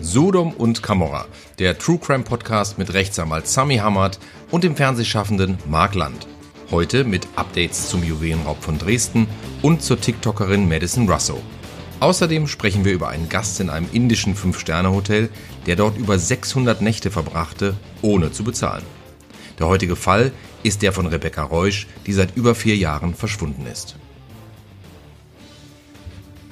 [0.00, 1.26] Sodom und Camorra,
[1.58, 4.18] der True Crime Podcast mit Rechtsanwalt Sami Hammert
[4.50, 6.26] und dem Fernsehschaffenden Mark Land.
[6.70, 9.26] Heute mit Updates zum Juwelenraub von Dresden
[9.62, 11.40] und zur TikTokerin Madison Russo.
[12.00, 15.30] Außerdem sprechen wir über einen Gast in einem indischen Fünf-Sterne-Hotel,
[15.64, 18.84] der dort über 600 Nächte verbrachte, ohne zu bezahlen.
[19.58, 20.32] Der heutige Fall
[20.62, 23.96] ist der von Rebecca Reusch, die seit über vier Jahren verschwunden ist.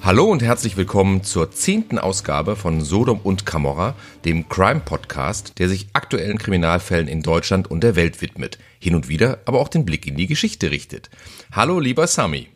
[0.05, 3.97] Hallo und herzlich willkommen zur zehnten Ausgabe von Sodom und Camorra,
[4.27, 9.39] dem Crime-Podcast, der sich aktuellen Kriminalfällen in Deutschland und der Welt widmet, hin und wieder
[9.47, 11.09] aber auch den Blick in die Geschichte richtet.
[11.53, 12.49] Hallo, lieber Sami.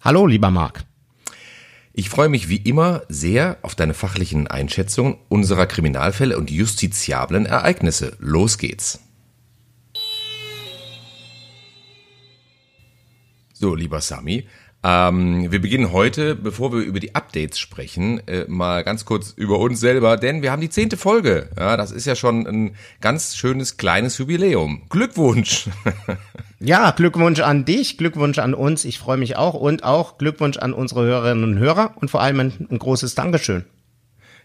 [0.00, 0.84] Hallo, lieber Marc.
[1.92, 8.16] Ich freue mich wie immer sehr auf deine fachlichen Einschätzungen unserer Kriminalfälle und justiziablen Ereignisse.
[8.20, 9.00] Los geht's.
[13.52, 14.48] So, lieber Sami,
[14.84, 19.58] ähm, wir beginnen heute, bevor wir über die Updates sprechen, äh, mal ganz kurz über
[19.60, 21.50] uns selber, denn wir haben die zehnte Folge.
[21.56, 24.82] Ja, das ist ja schon ein ganz schönes kleines Jubiläum.
[24.88, 25.68] Glückwunsch!
[26.60, 28.84] ja, Glückwunsch an dich, Glückwunsch an uns.
[28.84, 32.40] Ich freue mich auch und auch Glückwunsch an unsere Hörerinnen und Hörer und vor allem
[32.40, 33.64] ein, ein großes Dankeschön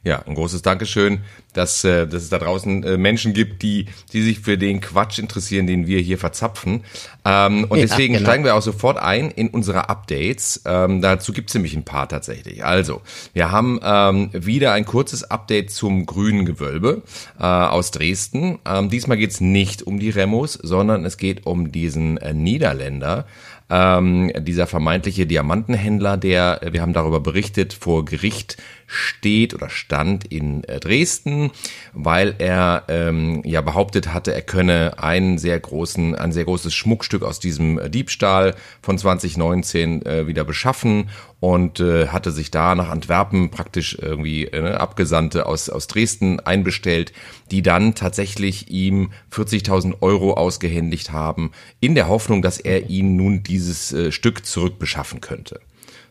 [0.04, 1.20] ja, ein großes Dankeschön,
[1.54, 5.20] dass, äh, dass es da draußen äh, Menschen gibt, die, die sich für den Quatsch
[5.20, 6.84] interessieren, den wir hier verzapfen.
[7.26, 8.26] Ähm, und ja, deswegen genau.
[8.26, 10.62] steigen wir auch sofort ein in unsere Updates.
[10.66, 12.64] Ähm, dazu gibt es nämlich ein paar tatsächlich.
[12.64, 13.02] Also,
[13.34, 17.02] wir haben ähm, wieder ein kurzes Update zum grünen Gewölbe
[17.40, 18.60] äh, aus Dresden.
[18.66, 23.26] Ähm, diesmal geht es nicht um die Remos, sondern es geht um diesen äh, Niederländer,
[23.70, 30.64] ähm, dieser vermeintliche Diamantenhändler, der, wir haben darüber berichtet, vor Gericht steht oder stand in
[30.64, 31.52] äh, Dresden,
[31.94, 37.22] weil er ähm, ja behauptet hatte, er könne einen sehr großen, ein sehr großes Schmuckstück
[37.22, 42.90] aus diesem äh, Diebstahl von 2019 äh, wieder beschaffen und äh, hatte sich da nach
[42.90, 47.12] Antwerpen praktisch irgendwie äh, Abgesandte aus, aus Dresden einbestellt,
[47.52, 53.44] die dann tatsächlich ihm 40.000 Euro ausgehändigt haben, in der Hoffnung, dass er ihnen nun
[53.44, 55.60] dieses äh, Stück zurückbeschaffen könnte.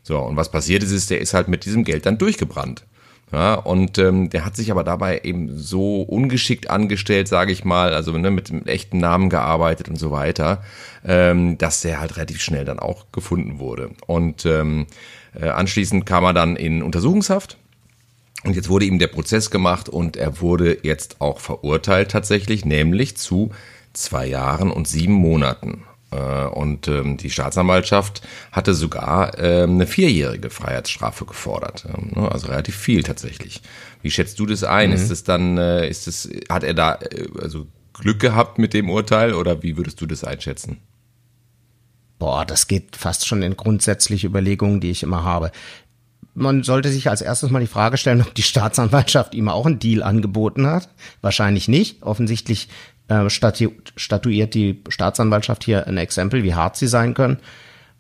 [0.06, 2.84] So, und was passiert ist, ist, der ist halt mit diesem Geld dann durchgebrannt.
[3.33, 7.93] Ja, und ähm, der hat sich aber dabei eben so ungeschickt angestellt, sage ich mal,
[7.93, 10.62] also ne, mit dem echten Namen gearbeitet und so weiter,
[11.05, 13.91] ähm, dass der halt relativ schnell dann auch gefunden wurde.
[14.06, 14.87] Und ähm,
[15.34, 17.56] äh, anschließend kam er dann in Untersuchungshaft.
[18.45, 23.16] Und jetzt wurde ihm der Prozess gemacht und er wurde jetzt auch verurteilt tatsächlich, nämlich
[23.16, 23.50] zu
[23.93, 25.83] zwei Jahren und sieben Monaten.
[26.16, 28.22] Äh, und ähm, die Staatsanwaltschaft
[28.53, 31.87] hatte sogar ähm, eine vierjährige Freiheitsstrafe gefordert.
[31.87, 33.62] Ähm, ne, also relativ viel tatsächlich.
[34.03, 34.91] Wie schätzt du das ein?
[34.91, 34.97] Mhm.
[34.97, 38.91] Ist es dann, äh, ist es, hat er da äh, also Glück gehabt mit dem
[38.91, 40.78] Urteil oder wie würdest du das einschätzen?
[42.19, 45.53] Boah, das geht fast schon in grundsätzliche Überlegungen, die ich immer habe.
[46.34, 49.78] Man sollte sich als erstes mal die Frage stellen, ob die Staatsanwaltschaft ihm auch einen
[49.78, 50.91] Deal angeboten hat.
[51.22, 52.03] Wahrscheinlich nicht.
[52.03, 52.69] Offensichtlich
[53.09, 57.39] äh, statu statuiert die Staatsanwaltschaft hier ein Exempel, wie hart sie sein können.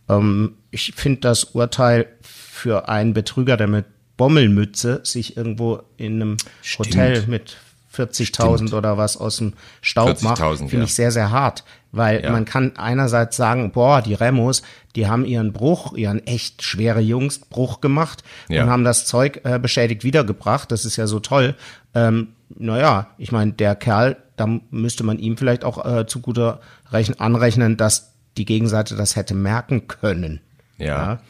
[0.08, 6.36] Ähm, ich finde das Urteil für einen Betrüger, der mit Bommelmütze sich irgendwo in einem
[6.62, 6.88] Stimmt.
[6.88, 7.56] Hotel mit
[7.96, 10.84] 40.000 oder was aus dem Staub macht, finde ja.
[10.84, 11.64] ich sehr, sehr hart.
[11.92, 12.30] Weil ja.
[12.30, 14.62] man kann einerseits sagen, boah, die Remos,
[14.96, 18.64] die haben ihren Bruch, ihren echt schwere Jungs Bruch gemacht ja.
[18.64, 20.70] und haben das Zeug äh, beschädigt wiedergebracht.
[20.70, 21.54] Das ist ja so toll.
[21.94, 26.60] Ähm, naja, ich meine, der Kerl, da müsste man ihm vielleicht auch äh, zu guter
[26.90, 30.40] Rechn anrechnen, dass die Gegenseite das hätte merken können.
[30.78, 30.86] Ja.
[30.86, 31.20] ja.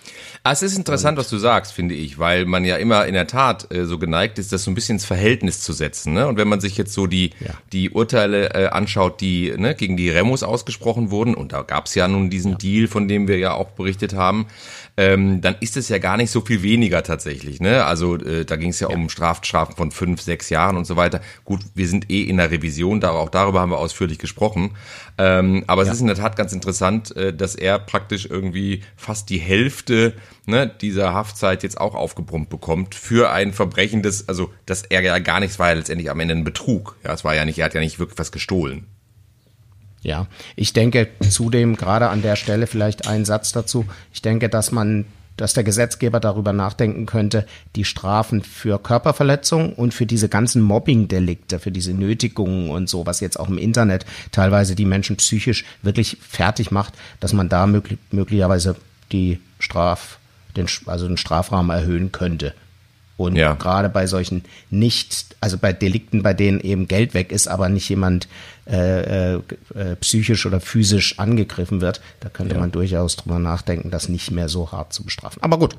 [0.42, 3.26] Ah, es ist interessant, was du sagst, finde ich, weil man ja immer in der
[3.26, 6.14] Tat äh, so geneigt ist, das so ein bisschen ins Verhältnis zu setzen.
[6.14, 6.26] Ne?
[6.26, 7.54] Und wenn man sich jetzt so die, ja.
[7.72, 11.94] die Urteile äh, anschaut, die ne, gegen die Remos ausgesprochen wurden, und da gab es
[11.94, 12.58] ja nun diesen ja.
[12.58, 14.46] Deal, von dem wir ja auch berichtet haben,
[14.96, 17.60] ähm, dann ist es ja gar nicht so viel weniger tatsächlich.
[17.60, 17.84] Ne?
[17.84, 20.96] Also äh, da ging es ja, ja, um Strafstrafen von fünf, sechs Jahren und so
[20.96, 21.20] weiter.
[21.44, 24.76] Gut, wir sind eh in der Revision, da, auch darüber haben wir ausführlich gesprochen.
[25.18, 25.88] Ähm, aber ja.
[25.88, 30.12] es ist in der Tat ganz interessant, äh, dass er praktisch irgendwie fast die Hälfte
[30.44, 35.18] ne, dieser Haftzeit jetzt auch aufgebrummt bekommt für ein Verbrechen, das, also dass er ja
[35.18, 36.96] gar nichts war ja letztendlich am Ende ein Betrug.
[37.02, 38.86] Ja, es war ja nicht, er hat ja nicht wirklich was gestohlen.
[40.02, 43.86] Ja, ich denke zudem gerade an der Stelle vielleicht einen Satz dazu.
[44.12, 49.94] Ich denke, dass man, dass der Gesetzgeber darüber nachdenken könnte, die Strafen für Körperverletzung und
[49.94, 54.74] für diese ganzen Mobbing-Delikte, für diese Nötigungen und so, was jetzt auch im Internet teilweise
[54.74, 58.76] die Menschen psychisch wirklich fertig macht, dass man da möglich, möglicherweise
[59.12, 60.18] die Straf,
[60.56, 62.54] den, also den Strafrahmen erhöhen könnte.
[63.16, 63.54] Und ja.
[63.54, 67.88] gerade bei solchen nicht, also bei Delikten, bei denen eben Geld weg ist, aber nicht
[67.88, 68.28] jemand
[68.66, 69.40] äh, äh,
[70.00, 72.60] psychisch oder physisch angegriffen wird, da könnte ja.
[72.60, 75.42] man durchaus drüber nachdenken, das nicht mehr so hart zu bestrafen.
[75.42, 75.76] Aber gut.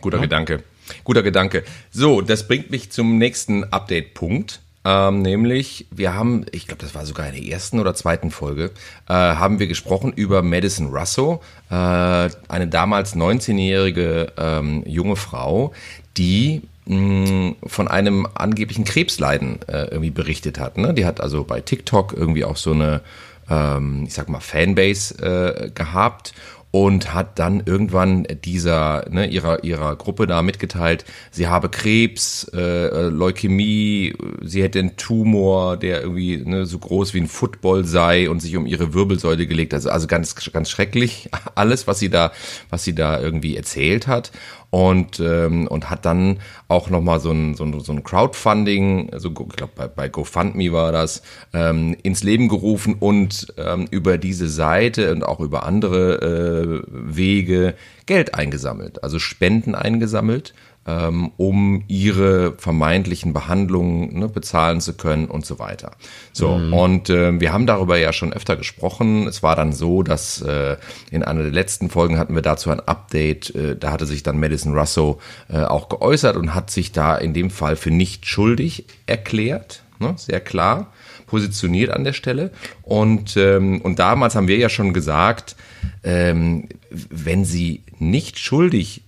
[0.00, 0.22] Guter ja.
[0.22, 0.62] Gedanke.
[1.04, 1.64] Guter Gedanke.
[1.90, 4.60] So, das bringt mich zum nächsten Update-Punkt.
[4.84, 8.70] Ähm, nämlich, wir haben, ich glaube, das war sogar in der ersten oder zweiten Folge,
[9.08, 15.74] äh, haben wir gesprochen über Madison Russo, äh, eine damals 19-jährige ähm, junge Frau,
[16.16, 20.78] die mh, von einem angeblichen Krebsleiden äh, irgendwie berichtet hat.
[20.78, 20.94] Ne?
[20.94, 23.02] Die hat also bei TikTok irgendwie auch so eine,
[23.50, 26.32] ähm, ich sag mal, Fanbase äh, gehabt
[26.72, 33.08] und hat dann irgendwann dieser ne, ihrer ihrer Gruppe da mitgeteilt, sie habe Krebs, äh,
[33.08, 38.40] Leukämie, sie hätte einen Tumor, der irgendwie ne, so groß wie ein Football sei und
[38.40, 39.74] sich um ihre Wirbelsäule gelegt.
[39.74, 42.32] Also also ganz ganz schrecklich alles, was sie da
[42.70, 44.30] was sie da irgendwie erzählt hat
[44.70, 46.38] und ähm, und hat dann
[46.68, 50.08] auch noch mal so ein so ein, so ein Crowdfunding, also ich glaube bei, bei
[50.08, 51.22] GoFundMe war das,
[51.52, 57.74] ähm, ins Leben gerufen und ähm, über diese Seite und auch über andere äh, Wege
[58.06, 60.54] Geld eingesammelt, also Spenden eingesammelt
[60.86, 65.92] ähm, um ihre vermeintlichen Behandlungen ne, bezahlen zu können und so weiter.
[66.32, 66.72] So, mhm.
[66.72, 69.26] und äh, wir haben darüber ja schon öfter gesprochen.
[69.26, 70.76] Es war dann so, dass äh,
[71.10, 74.40] in einer der letzten Folgen hatten wir dazu ein Update, äh, da hatte sich dann
[74.40, 78.86] Madison Russo äh, auch geäußert und hat sich da in dem Fall für nicht schuldig
[79.06, 80.92] erklärt, ne, sehr klar
[81.26, 82.50] positioniert an der Stelle.
[82.82, 85.54] Und, ähm, und damals haben wir ja schon gesagt,
[86.02, 89.04] ähm, wenn sie nicht schuldig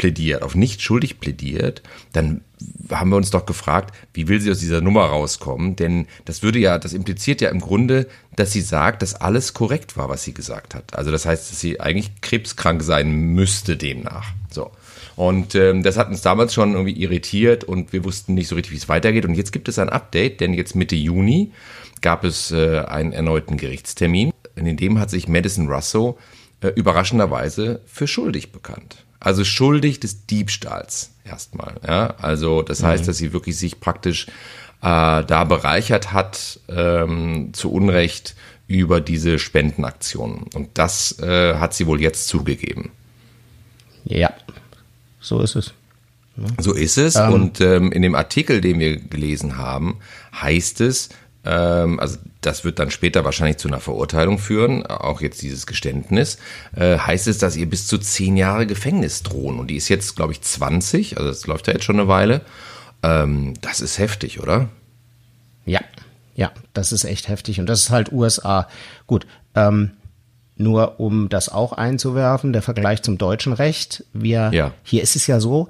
[0.00, 1.82] plädiert, auf nicht schuldig plädiert,
[2.14, 2.40] dann
[2.90, 5.76] haben wir uns doch gefragt, wie will sie aus dieser Nummer rauskommen?
[5.76, 9.98] Denn das würde ja, das impliziert ja im Grunde, dass sie sagt, dass alles korrekt
[9.98, 10.96] war, was sie gesagt hat.
[10.96, 14.32] Also das heißt, dass sie eigentlich krebskrank sein müsste demnach.
[14.50, 14.70] So.
[15.16, 18.72] Und ähm, das hat uns damals schon irgendwie irritiert und wir wussten nicht so richtig,
[18.72, 19.26] wie es weitergeht.
[19.26, 21.52] Und jetzt gibt es ein Update, denn jetzt Mitte Juni
[22.00, 24.32] gab es äh, einen erneuten Gerichtstermin.
[24.56, 26.16] In dem hat sich Madison Russo
[26.62, 29.04] äh, überraschenderweise für schuldig bekannt.
[29.20, 31.76] Also schuldig des Diebstahls erstmal.
[31.86, 32.14] Ja?
[32.18, 33.06] Also das heißt, mhm.
[33.06, 34.26] dass sie wirklich sich praktisch
[34.82, 38.34] äh, da bereichert hat ähm, zu Unrecht
[38.66, 40.44] über diese Spendenaktionen.
[40.54, 42.90] Und das äh, hat sie wohl jetzt zugegeben.
[44.04, 44.32] Ja,
[45.20, 45.74] so ist es.
[46.36, 46.46] Ja.
[46.58, 47.16] So ist es.
[47.16, 47.32] Ähm.
[47.32, 49.98] Und ähm, in dem Artikel, den wir gelesen haben,
[50.40, 51.10] heißt es,
[51.48, 56.38] also das wird dann später wahrscheinlich zu einer Verurteilung führen, auch jetzt dieses Geständnis,
[56.76, 59.58] äh, heißt es, dass ihr bis zu zehn Jahre Gefängnis drohen.
[59.58, 62.42] Und die ist jetzt, glaube ich, 20, also das läuft ja jetzt schon eine Weile.
[63.02, 64.68] Ähm, das ist heftig, oder?
[65.64, 65.80] Ja,
[66.34, 67.60] ja, das ist echt heftig.
[67.60, 68.68] Und das ist halt USA.
[69.06, 69.92] Gut, ähm,
[70.56, 74.04] nur um das auch einzuwerfen, der Vergleich zum deutschen Recht.
[74.12, 74.72] Wir, ja.
[74.82, 75.68] hier ist es ja so,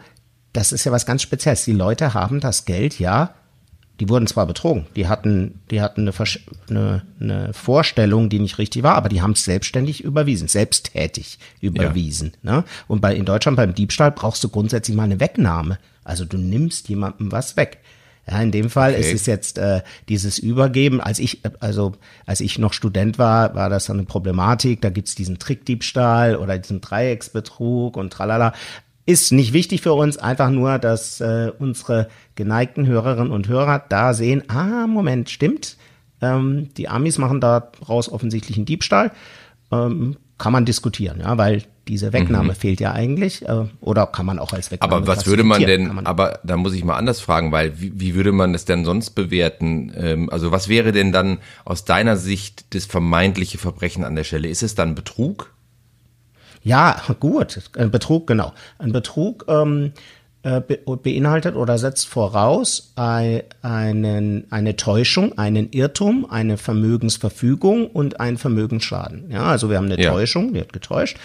[0.52, 1.64] das ist ja was ganz Spezielles.
[1.64, 3.34] Die Leute haben das Geld ja
[4.00, 6.12] die wurden zwar betrogen, die hatten, die hatten eine,
[6.70, 12.32] eine, eine Vorstellung, die nicht richtig war, aber die haben es selbstständig überwiesen, selbsttätig überwiesen.
[12.42, 12.56] Ja.
[12.56, 12.64] Ne?
[12.88, 15.78] Und bei in Deutschland beim Diebstahl brauchst du grundsätzlich mal eine Wegnahme.
[16.02, 17.78] Also du nimmst jemandem was weg.
[18.26, 19.00] Ja, in dem Fall okay.
[19.00, 21.00] ist es jetzt äh, dieses Übergeben.
[21.00, 21.92] Als ich, also
[22.26, 24.80] als ich noch Student war, war das dann eine Problematik.
[24.80, 28.52] Da gibt's diesen Trickdiebstahl oder diesen Dreiecksbetrug und tralala.
[29.10, 34.14] Ist nicht wichtig für uns, einfach nur, dass äh, unsere geneigten Hörerinnen und Hörer da
[34.14, 35.76] sehen, ah, Moment, stimmt,
[36.20, 39.10] ähm, die Amis machen daraus offensichtlich einen Diebstahl.
[39.72, 42.54] Ähm, kann man diskutieren, ja, weil diese Wegnahme mhm.
[42.56, 43.48] fehlt ja eigentlich.
[43.48, 46.56] Äh, oder kann man auch als Wegnahme Aber was würde man denn, man aber da
[46.56, 49.92] muss ich mal anders fragen, weil wie, wie würde man das denn sonst bewerten?
[49.96, 54.46] Ähm, also was wäre denn dann aus deiner Sicht das vermeintliche Verbrechen an der Stelle?
[54.46, 55.52] Ist es dann Betrug?
[56.62, 57.60] Ja, gut.
[57.76, 58.52] Ein Betrug, genau.
[58.78, 59.92] Ein Betrug ähm,
[60.42, 69.30] äh, beinhaltet oder setzt voraus einen, eine Täuschung, einen Irrtum, eine Vermögensverfügung und einen Vermögensschaden.
[69.30, 70.10] Ja, also wir haben eine ja.
[70.10, 71.18] Täuschung, die hat getäuscht.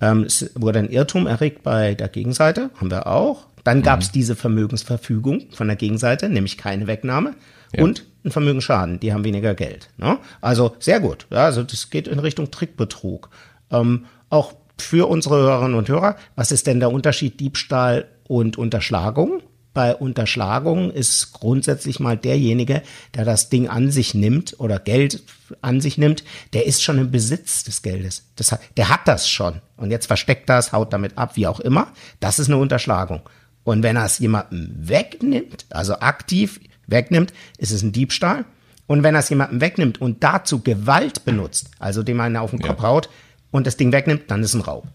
[0.00, 3.46] Ähm, es wurde ein Irrtum erregt bei der Gegenseite, haben wir auch.
[3.64, 4.12] Dann gab es mhm.
[4.12, 7.34] diese Vermögensverfügung von der Gegenseite, nämlich keine Wegnahme.
[7.74, 7.84] Ja.
[7.84, 9.90] Und ein Vermögensschaden, die haben weniger Geld.
[9.98, 10.18] Ne?
[10.40, 11.26] Also sehr gut.
[11.30, 13.28] Ja, also das geht in Richtung Trickbetrug.
[13.70, 19.42] Ähm, auch für unsere Hörerinnen und Hörer, was ist denn der Unterschied Diebstahl und Unterschlagung?
[19.74, 22.82] Bei Unterschlagung ist grundsätzlich mal derjenige,
[23.14, 25.22] der das Ding an sich nimmt oder Geld
[25.60, 28.24] an sich nimmt, der ist schon im Besitz des Geldes.
[28.34, 29.60] Das der hat das schon.
[29.76, 31.92] Und jetzt versteckt das, haut damit ab, wie auch immer.
[32.18, 33.20] Das ist eine Unterschlagung.
[33.62, 38.46] Und wenn er es jemandem wegnimmt, also aktiv wegnimmt, ist es ein Diebstahl.
[38.86, 42.60] Und wenn er es jemandem wegnimmt und dazu Gewalt benutzt, also dem einen auf den
[42.60, 42.88] Kopf ja.
[42.88, 43.10] haut,
[43.50, 44.86] und das Ding wegnimmt, dann ist ein Raub.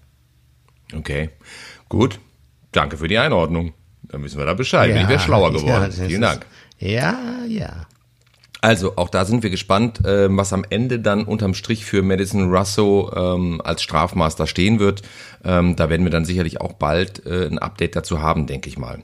[0.96, 1.30] Okay,
[1.90, 2.20] gut.
[2.72, 3.74] Danke für die Einordnung.
[4.04, 4.90] Dann wissen wir da Bescheid.
[4.90, 5.92] Ja, Bin ich wäre schlauer geworden.
[5.98, 6.46] Ja, Vielen Dank.
[6.80, 7.18] ja,
[7.48, 7.88] ja.
[8.62, 12.50] Also auch da sind wir gespannt, äh, was am Ende dann unterm Strich für Madison
[12.50, 15.02] Russo ähm, als Strafmaster stehen wird.
[15.44, 18.78] Ähm, da werden wir dann sicherlich auch bald äh, ein Update dazu haben, denke ich
[18.78, 19.04] mal.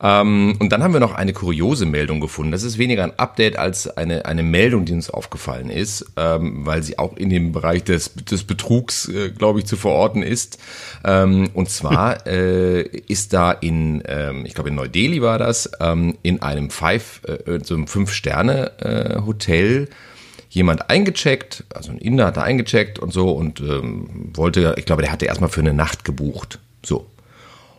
[0.00, 2.52] Ähm, und dann haben wir noch eine kuriose Meldung gefunden.
[2.52, 6.84] Das ist weniger ein Update als eine, eine Meldung, die uns aufgefallen ist, ähm, weil
[6.84, 10.58] sie auch in dem Bereich des, des Betrugs, äh, glaube ich, zu verorten ist.
[11.04, 16.16] Ähm, und zwar äh, ist da in, ähm, ich glaube in Neu-Delhi war das, ähm,
[16.22, 19.88] in einem Five, äh, so einem Fünf-Sterne-Hotel
[20.50, 25.02] jemand eingecheckt, also ein Inder hat da eingecheckt und so und ähm, wollte, ich glaube,
[25.02, 26.58] der hatte erstmal für eine Nacht gebucht.
[26.84, 27.06] So.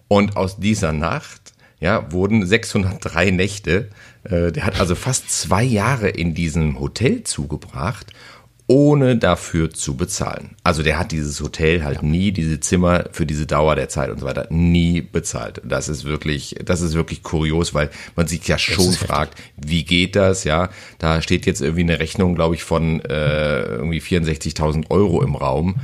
[0.07, 1.38] Und aus dieser Nacht
[1.79, 3.89] ja, wurden 603 Nächte.
[4.23, 8.07] Äh, der hat also fast zwei Jahre in diesem Hotel zugebracht
[8.69, 10.51] ohne dafür zu bezahlen.
[10.63, 14.19] Also der hat dieses Hotel halt nie, diese Zimmer für diese Dauer der Zeit und
[14.19, 15.59] so weiter, nie bezahlt.
[15.65, 20.15] Das ist wirklich, das ist wirklich kurios, weil man sich ja schon fragt, wie geht
[20.15, 20.69] das, ja?
[20.99, 25.77] Da steht jetzt irgendwie eine Rechnung, glaube ich, von äh, irgendwie 64.000 Euro im Raum.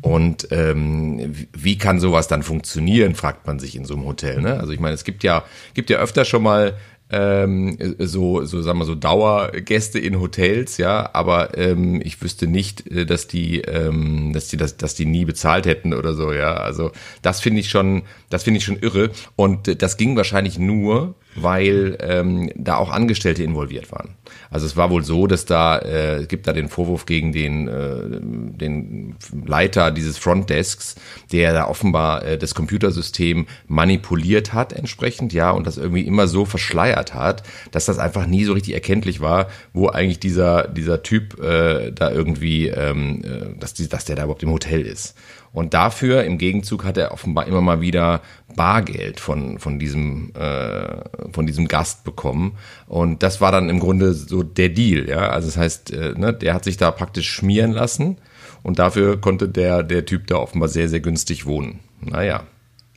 [0.00, 4.42] Und ähm, wie kann sowas dann funktionieren, fragt man sich in so einem Hotel.
[4.42, 4.58] Ne?
[4.58, 5.44] Also ich meine, es gibt ja,
[5.74, 6.74] gibt ja öfter schon mal
[7.12, 12.90] ähm, so, so sagen wir so Dauergäste in Hotels, ja, aber ähm, ich wüsste nicht,
[12.90, 16.54] äh, dass die, ähm, dass die, dass, dass die nie bezahlt hätten oder so, ja.
[16.54, 16.90] Also
[17.20, 19.10] das finde ich schon, das finde ich schon irre.
[19.36, 24.10] Und äh, das ging wahrscheinlich nur, weil ähm, da auch Angestellte involviert waren.
[24.50, 28.20] Also es war wohl so, dass da äh, gibt da den Vorwurf gegen den äh,
[28.20, 30.96] den Leiter dieses Frontdesks,
[31.32, 36.44] der da offenbar äh, das Computersystem manipuliert hat entsprechend, ja, und das irgendwie immer so
[36.44, 41.40] verschleiert hat, dass das einfach nie so richtig erkenntlich war, wo eigentlich dieser dieser Typ
[41.42, 45.14] äh, da irgendwie, ähm, äh, dass die, dass der da überhaupt im Hotel ist.
[45.52, 48.22] Und dafür im Gegenzug hat er offenbar immer mal wieder
[48.56, 52.56] Bargeld von, von, diesem, äh, von diesem Gast bekommen.
[52.86, 55.08] Und das war dann im Grunde so der Deal.
[55.08, 55.28] Ja?
[55.28, 58.16] Also das heißt, äh, ne, der hat sich da praktisch schmieren lassen
[58.62, 61.80] und dafür konnte der, der Typ da offenbar sehr, sehr günstig wohnen.
[62.00, 62.44] Naja.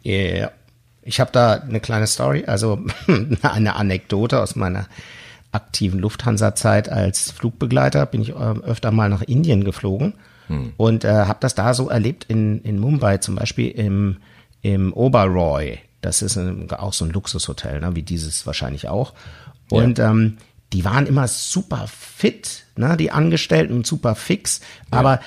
[0.01, 0.51] Ja, yeah.
[1.01, 2.79] ich habe da eine kleine Story, also
[3.41, 4.87] eine Anekdote aus meiner
[5.51, 8.05] aktiven Lufthansa-Zeit als Flugbegleiter.
[8.05, 10.13] Bin ich äh, öfter mal nach Indien geflogen
[10.47, 10.73] hm.
[10.77, 14.17] Und äh, habe das da so erlebt in, in Mumbai, zum Beispiel im,
[14.61, 15.79] im Oberoi.
[16.01, 19.13] Das ist ein, auch so ein Luxushotel, ne, wie dieses wahrscheinlich auch.
[19.69, 20.11] Und ja.
[20.11, 20.37] ähm,
[20.73, 24.61] die waren immer super fit, ne, die Angestellten und super fix,
[24.91, 24.99] ja.
[24.99, 25.19] aber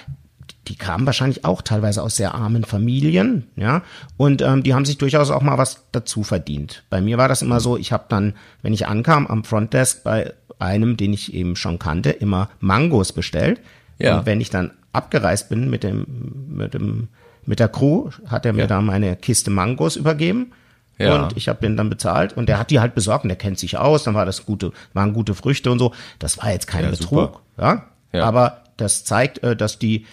[0.69, 3.83] die kamen wahrscheinlich auch teilweise aus sehr armen Familien, ja,
[4.19, 6.85] und ähm, die haben sich durchaus auch mal was dazu verdient.
[6.91, 10.35] Bei mir war das immer so, ich habe dann, wenn ich ankam am Frontdesk bei
[10.59, 13.61] einem, den ich eben schon kannte, immer Mangos bestellt.
[13.99, 14.19] Ja.
[14.19, 16.07] Und wenn ich dann abgereist bin mit dem,
[16.49, 17.09] mit dem,
[17.45, 18.67] mit der Crew, hat er mir ja.
[18.67, 20.53] da meine Kiste Mangos übergeben.
[20.99, 21.23] Ja.
[21.23, 23.59] Und ich habe den dann bezahlt und der hat die halt besorgt und der kennt
[23.59, 25.93] sich aus, dann war das gute, waren gute Früchte und so.
[26.19, 27.87] Das war jetzt kein ja, Betrug, ja?
[28.13, 28.25] ja.
[28.25, 30.07] Aber das zeigt, äh, dass die,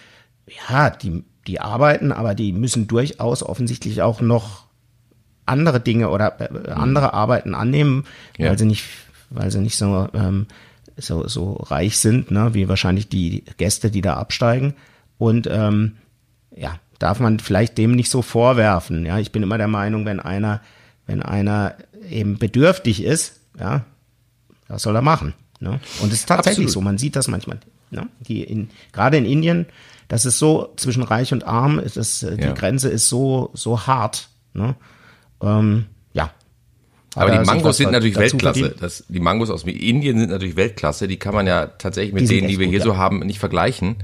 [0.68, 4.66] ja, die, die arbeiten, aber die müssen durchaus offensichtlich auch noch
[5.44, 8.04] andere Dinge oder äh, andere Arbeiten annehmen,
[8.38, 8.84] weil sie nicht,
[9.30, 10.46] weil sie nicht so ähm,
[10.96, 14.74] so, so reich sind, ne, wie wahrscheinlich die Gäste, die da absteigen.
[15.18, 15.96] Und ähm,
[16.54, 19.04] ja, darf man vielleicht dem nicht so vorwerfen.
[19.04, 20.60] Ja, ich bin immer der Meinung, wenn einer,
[21.06, 21.74] wenn einer
[22.08, 23.84] eben bedürftig ist, ja,
[24.68, 25.34] was soll er machen?
[25.60, 25.80] Ne?
[26.00, 26.72] Und es ist tatsächlich Absolut.
[26.72, 27.58] so, man sieht das manchmal.
[27.90, 28.08] Ne?
[28.20, 29.66] Die in, gerade in Indien,
[30.08, 32.52] das ist so zwischen reich und arm, ist es, äh, die ja.
[32.52, 34.28] Grenze ist so, so hart.
[34.54, 34.74] Ne?
[35.42, 35.86] Ähm,
[37.16, 38.74] aber die Mangos sind natürlich Weltklasse.
[38.78, 41.08] Das, die Mangos aus Indien sind natürlich Weltklasse.
[41.08, 42.84] Die kann man ja tatsächlich mit die denen, die wir gut, hier ja.
[42.84, 43.96] so haben, nicht vergleichen.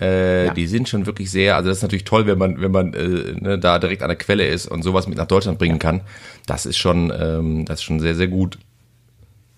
[0.00, 0.54] Äh, ja.
[0.54, 3.34] Die sind schon wirklich sehr, also das ist natürlich toll, wenn man, wenn man äh,
[3.40, 6.02] ne, da direkt an der Quelle ist und sowas mit nach Deutschland bringen kann.
[6.46, 8.58] Das ist schon, ähm, das ist schon sehr, sehr gut.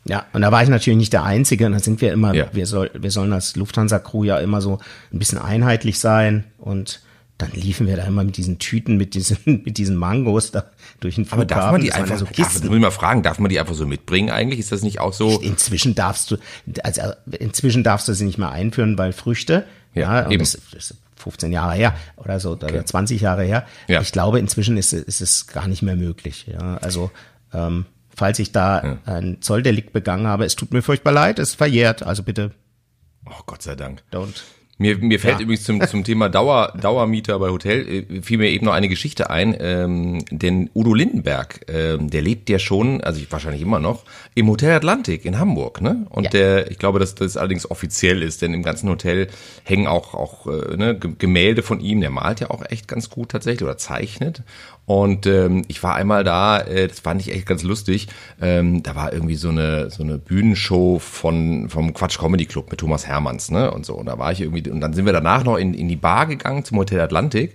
[0.05, 1.67] Ja, und da war ich natürlich nicht der Einzige.
[1.67, 2.47] Und da sind wir immer, ja.
[2.52, 4.78] wir, soll, wir sollen als Lufthansa-Crew ja immer so
[5.12, 7.00] ein bisschen einheitlich sein und
[7.38, 10.64] dann liefen wir da immer mit diesen Tüten, mit diesen, mit diesen Mangos da
[11.00, 11.52] durch den Flughafen.
[11.52, 12.42] Aber darf man die einfach so Kisten?
[12.42, 14.59] Darf, muss ich mal fragen, darf man die einfach so mitbringen eigentlich?
[14.59, 15.38] Ist das nicht auch so?
[15.40, 16.37] Inzwischen darfst du,
[16.83, 19.64] also inzwischen darfst du sie nicht mehr einführen, weil Früchte,
[19.95, 20.40] ja, ja eben.
[20.40, 22.66] Das, das, 15 Jahre her oder so, okay.
[22.66, 23.66] oder 20 Jahre her.
[23.88, 24.00] Ja.
[24.00, 26.47] Ich glaube, inzwischen ist, ist es gar nicht mehr möglich.
[26.47, 27.11] Ja, also,
[27.52, 28.99] ähm, falls ich da ja.
[29.04, 32.52] ein Zolldelikt begangen habe, es tut mir furchtbar leid, es verjährt, also bitte.
[33.26, 34.04] Oh Gott sei Dank.
[34.12, 34.40] Don't
[34.80, 35.42] Mir, mir fällt ja.
[35.42, 39.28] übrigens zum, zum Thema Dauer, Dauermieter bei Hotel, äh, fiel mir eben noch eine Geschichte
[39.28, 44.04] ein, ähm, denn Udo Lindenberg, ähm, der lebt ja schon, also wahrscheinlich immer noch,
[44.37, 46.06] im Hotel Atlantik in Hamburg, ne?
[46.11, 46.30] Und ja.
[46.30, 49.26] der, ich glaube, dass das allerdings offiziell ist, denn im ganzen Hotel
[49.64, 53.30] hängen auch, auch äh, ne, Gemälde von ihm, der malt ja auch echt ganz gut
[53.30, 54.42] tatsächlich oder zeichnet.
[54.88, 58.09] Und ähm, ich war einmal da, äh, das fand ich echt ganz lustig.
[58.40, 62.80] Ähm, da war irgendwie so eine so eine Bühnenshow von vom Quatsch Comedy Club mit
[62.80, 63.71] Thomas Hermanns, ne?
[63.71, 63.92] Und so.
[63.97, 66.25] Und da war ich irgendwie und dann sind wir danach noch in, in die Bar
[66.25, 67.54] gegangen zum Hotel Atlantik.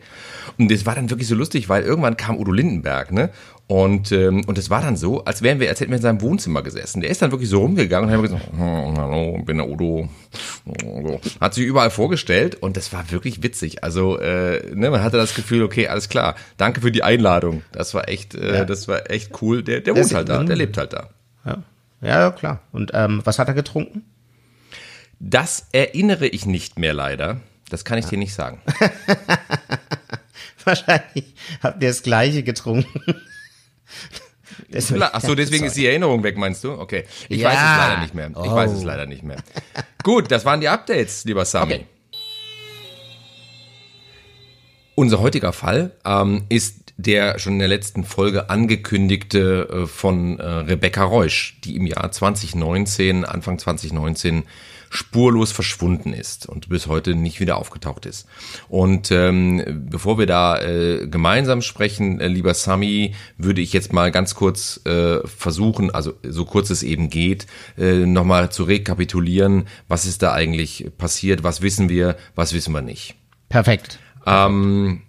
[0.59, 3.31] Und das war dann wirklich so lustig, weil irgendwann kam Udo Lindenberg, ne?
[3.67, 6.21] Und, ähm, und es war dann so, als wären wir, als hätten wir in seinem
[6.21, 6.99] Wohnzimmer gesessen.
[7.01, 10.09] Der ist dann wirklich so rumgegangen und hat gesagt, hm, hallo, bin der Udo.
[11.39, 13.83] Hat sich überall vorgestellt und das war wirklich witzig.
[13.83, 17.63] Also, äh, ne, man hatte das Gefühl, okay, alles klar, danke für die Einladung.
[17.71, 18.65] Das war echt, äh, ja.
[18.65, 19.63] das war echt cool.
[19.63, 21.09] Der, der wohnt halt da, der lebt halt da.
[21.45, 21.63] Ja,
[22.01, 22.61] ja klar.
[22.73, 24.03] Und ähm, was hat er getrunken?
[25.19, 27.39] Das erinnere ich nicht mehr leider.
[27.69, 28.11] Das kann ich ja.
[28.11, 28.61] dir nicht sagen.
[30.65, 33.15] Wahrscheinlich habt ihr das gleiche getrunken.
[34.69, 36.73] Deswegen, Ach so, deswegen ist die Erinnerung weg, meinst du?
[36.73, 37.05] Okay.
[37.29, 37.49] Ich ja.
[37.49, 38.29] weiß es leider nicht mehr.
[38.29, 38.55] Ich oh.
[38.55, 39.37] weiß es leider nicht mehr.
[40.03, 41.73] Gut, das waren die Updates, lieber Sami.
[41.73, 41.85] Okay.
[44.95, 50.45] Unser heutiger Fall ähm, ist der schon in der letzten Folge angekündigte äh, von äh,
[50.45, 54.43] Rebecca Reusch, die im Jahr 2019, Anfang 2019
[54.93, 58.27] spurlos verschwunden ist und bis heute nicht wieder aufgetaucht ist.
[58.69, 64.11] Und ähm, bevor wir da äh, gemeinsam sprechen, äh, lieber Sami, würde ich jetzt mal
[64.11, 70.05] ganz kurz äh, versuchen, also so kurz es eben geht, äh, nochmal zu rekapitulieren, was
[70.05, 73.15] ist da eigentlich passiert, was wissen wir, was wissen wir nicht.
[73.49, 73.97] Perfekt.
[74.27, 75.01] Ähm,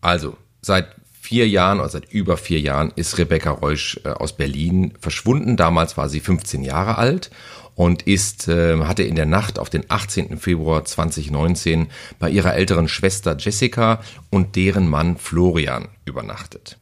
[0.00, 4.94] also, seit vier Jahren oder seit über vier Jahren ist Rebecca Reusch äh, aus Berlin
[5.00, 5.56] verschwunden.
[5.56, 7.30] Damals war sie 15 Jahre alt
[7.78, 10.36] und ist, äh, hatte in der Nacht auf den 18.
[10.36, 11.86] Februar 2019
[12.18, 16.76] bei ihrer älteren Schwester Jessica und deren Mann Florian übernachtet.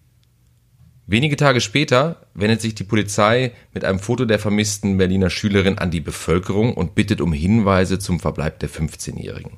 [1.09, 5.93] Wenige Tage später wendet sich die Polizei mit einem Foto der vermissten Berliner Schülerin an
[5.93, 9.53] die Bevölkerung und bittet um Hinweise zum Verbleib der 15-Jährigen.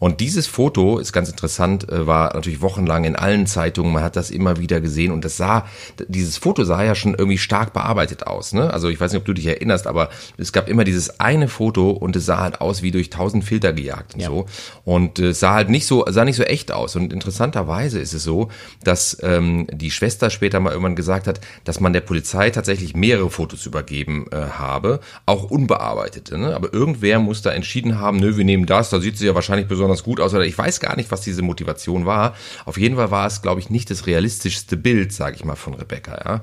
[0.00, 4.16] Und dieses Foto ist ganz interessant, äh, war natürlich wochenlang in allen Zeitungen, man hat
[4.16, 5.66] das immer wieder gesehen und das sah,
[6.08, 8.52] dieses Foto sah ja schon irgendwie stark bearbeitet aus.
[8.52, 8.72] Ne?
[8.72, 11.90] Also ich weiß nicht, ob du dich erinnerst, aber es gab immer dieses eine Foto
[11.90, 14.28] und es sah halt aus wie durch tausend Filter gejagt und ja.
[14.28, 14.46] so.
[14.84, 16.96] Und es sah halt nicht so, sah nicht so echt aus.
[16.96, 18.48] Und interessanterweise ist es so,
[18.82, 22.96] dass ähm, die Schwester später mal irgendwann gesagt hat, dass man der Polizei Polizei tatsächlich
[22.96, 26.36] mehrere Fotos übergeben äh, habe, auch unbearbeitete.
[26.36, 26.54] Ne?
[26.54, 29.68] Aber irgendwer muss da entschieden haben, nö, wir nehmen das, da sieht sie ja wahrscheinlich
[29.68, 30.34] besonders gut aus.
[30.34, 32.34] Oder ich weiß gar nicht, was diese Motivation war.
[32.64, 35.74] Auf jeden Fall war es, glaube ich, nicht das realistischste Bild, sage ich mal, von
[35.74, 36.42] Rebecca.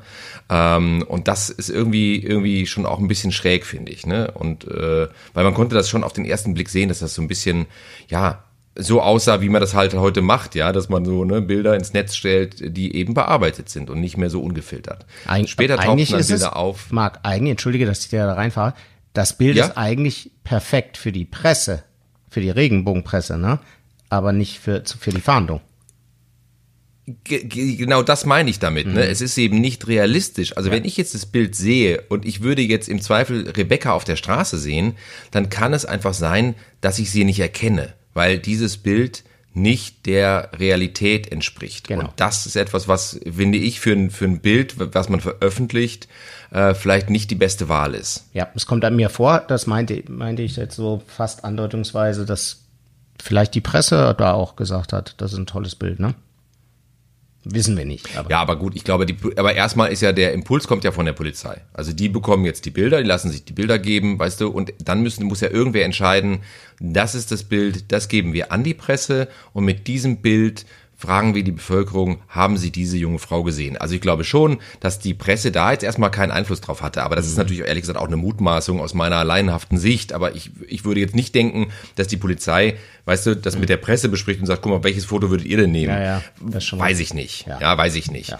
[0.50, 0.78] Ja?
[0.78, 4.08] Ähm, und das ist irgendwie irgendwie schon auch ein bisschen schräg, finde ich.
[4.08, 4.32] Ne?
[4.32, 7.22] Und äh, weil man konnte das schon auf den ersten Blick sehen, dass das so
[7.22, 7.66] ein bisschen,
[8.08, 8.45] ja,
[8.78, 11.94] so aussah, wie man das halt heute macht, ja, dass man so ne, Bilder ins
[11.94, 15.06] Netz stellt, die eben bearbeitet sind und nicht mehr so ungefiltert.
[15.26, 16.92] Eig Später tauchen dann Bilder es, auf.
[16.92, 18.74] Marc, eigentlich, entschuldige, dass ich da reinfahre,
[19.14, 19.66] das Bild ja?
[19.66, 21.84] ist eigentlich perfekt für die Presse,
[22.30, 23.60] für die Regenbogenpresse, ne?
[24.10, 25.62] Aber nicht für, für die Fahndung.
[27.24, 28.88] genau das meine ich damit.
[28.88, 28.94] Ne?
[29.06, 29.10] Mhm.
[29.10, 30.56] Es ist eben nicht realistisch.
[30.58, 30.76] Also ja.
[30.76, 34.16] wenn ich jetzt das Bild sehe und ich würde jetzt im Zweifel Rebecca auf der
[34.16, 34.96] Straße sehen,
[35.32, 39.24] dann kann es einfach sein, dass ich sie nicht erkenne weil dieses Bild
[39.54, 41.88] nicht der Realität entspricht.
[41.88, 42.06] Genau.
[42.06, 46.10] Und das ist etwas, was, finde ich, für ein, für ein Bild, was man veröffentlicht,
[46.52, 48.26] äh, vielleicht nicht die beste Wahl ist.
[48.34, 52.64] Ja, es kommt an mir vor, das meinte, meinte ich jetzt so fast andeutungsweise, dass
[53.22, 56.16] vielleicht die Presse da auch gesagt hat, das ist ein tolles Bild, ne?
[57.46, 58.18] Wissen wir nicht.
[58.18, 58.30] Aber.
[58.30, 61.06] Ja, aber gut, ich glaube, die, aber erstmal ist ja der Impuls kommt ja von
[61.06, 61.62] der Polizei.
[61.74, 64.74] Also die bekommen jetzt die Bilder, die lassen sich die Bilder geben, weißt du, und
[64.84, 66.40] dann müssen, muss ja irgendwer entscheiden,
[66.80, 70.66] das ist das Bild, das geben wir an die Presse und mit diesem Bild
[70.98, 73.78] fragen wir die Bevölkerung, haben sie diese junge Frau gesehen?
[73.78, 77.04] Also ich glaube schon, dass die Presse da jetzt erstmal keinen Einfluss drauf hatte.
[77.04, 77.40] Aber das ist mhm.
[77.40, 80.14] natürlich ehrlich gesagt auch eine Mutmaßung aus meiner alleinhaften Sicht.
[80.14, 83.78] Aber ich, ich würde jetzt nicht denken, dass die Polizei, weißt du, das mit der
[83.78, 85.94] Presse bespricht und sagt, guck mal, welches Foto würdet ihr denn nehmen?
[85.94, 87.46] Ja, ja, weiß ich nicht.
[87.48, 88.30] Ja, ja weiß ich nicht.
[88.30, 88.40] Ja.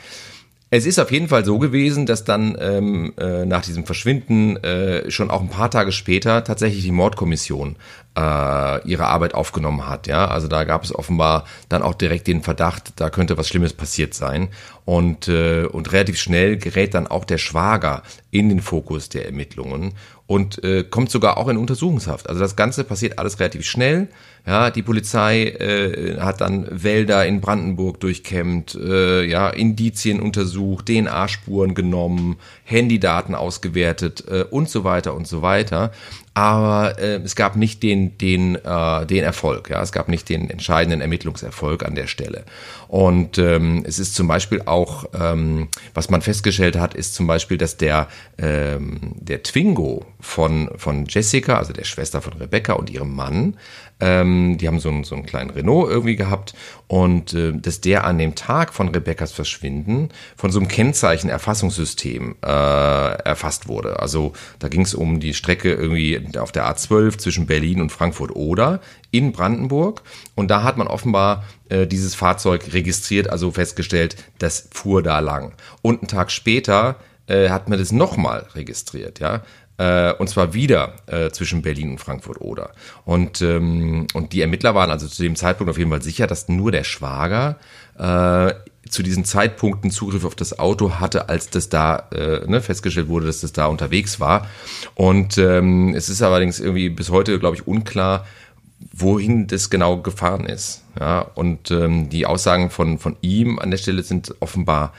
[0.72, 5.10] Es ist auf jeden Fall so gewesen, dass dann ähm, äh, nach diesem Verschwinden äh,
[5.12, 7.76] schon auch ein paar Tage später tatsächlich die Mordkommission
[8.18, 10.08] äh, ihre Arbeit aufgenommen hat.
[10.08, 13.74] Ja, also da gab es offenbar dann auch direkt den Verdacht, da könnte was Schlimmes
[13.74, 14.50] passiert sein.
[14.86, 18.02] Und äh, und relativ schnell gerät dann auch der Schwager
[18.32, 19.94] in den Fokus der Ermittlungen
[20.28, 22.28] und äh, kommt sogar auch in Untersuchungshaft.
[22.28, 24.08] Also das Ganze passiert alles relativ schnell.
[24.48, 31.74] Ja, die Polizei äh, hat dann Wälder in Brandenburg durchkämmt, äh, ja, Indizien untersucht, DNA-Spuren
[31.74, 35.92] genommen, Handydaten ausgewertet äh, und so weiter und so weiter.
[36.36, 39.70] Aber äh, es gab nicht den den, äh, den Erfolg.
[39.70, 42.44] Ja, es gab nicht den entscheidenden Ermittlungserfolg an der Stelle.
[42.88, 47.58] Und ähm, es ist zum Beispiel auch, ähm, was man festgestellt hat, ist zum Beispiel,
[47.58, 53.16] dass der, ähm, der Twingo von, von Jessica, also der Schwester von Rebecca und ihrem
[53.16, 53.56] Mann,
[54.00, 56.54] ähm, die haben so einen, so einen kleinen Renault irgendwie gehabt
[56.88, 62.48] und äh, dass der an dem Tag von Rebeccas Verschwinden von so einem Kennzeichenerfassungssystem äh,
[62.48, 64.00] erfasst wurde.
[64.00, 68.36] Also da ging es um die Strecke irgendwie auf der A12 zwischen Berlin und Frankfurt
[68.36, 68.82] oder
[69.12, 70.02] in Brandenburg
[70.36, 75.54] und da hat man offenbar äh, dieses Fahrzeug registriert, also festgestellt, das fuhr da lang.
[75.82, 79.42] Und einen Tag später äh, hat man das nochmal registriert, ja
[79.78, 82.72] äh, und zwar wieder äh, zwischen Berlin und Frankfurt oder.
[83.04, 86.48] Und, ähm, und die Ermittler waren also zu dem Zeitpunkt auf jeden Fall sicher, dass
[86.48, 87.58] nur der Schwager
[87.98, 88.54] äh,
[88.90, 93.26] zu diesen Zeitpunkten Zugriff auf das Auto hatte, als das da äh, ne, festgestellt wurde,
[93.26, 94.48] dass das da unterwegs war.
[94.94, 98.26] Und ähm, es ist allerdings irgendwie bis heute, glaube ich, unklar,
[98.94, 100.84] wohin das genau gefahren ist.
[101.00, 104.94] Ja, und ähm, die Aussagen von, von ihm an der Stelle sind offenbar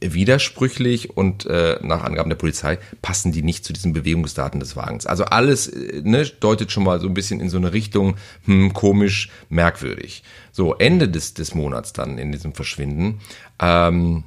[0.00, 5.06] widersprüchlich und äh, nach Angaben der Polizei passen die nicht zu diesen Bewegungsdaten des Wagens.
[5.06, 8.72] Also alles äh, ne, deutet schon mal so ein bisschen in so eine Richtung, hm,
[8.72, 10.22] komisch, merkwürdig.
[10.52, 13.20] So, Ende des, des Monats dann in diesem Verschwinden.
[13.60, 14.24] Ähm,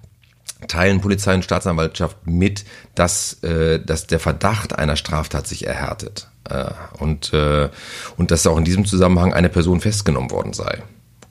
[0.67, 6.71] teilen Polizei und Staatsanwaltschaft mit, dass, äh, dass der Verdacht einer Straftat sich erhärtet äh,
[6.99, 7.69] und, äh,
[8.17, 10.83] und dass auch in diesem Zusammenhang eine Person festgenommen worden sei.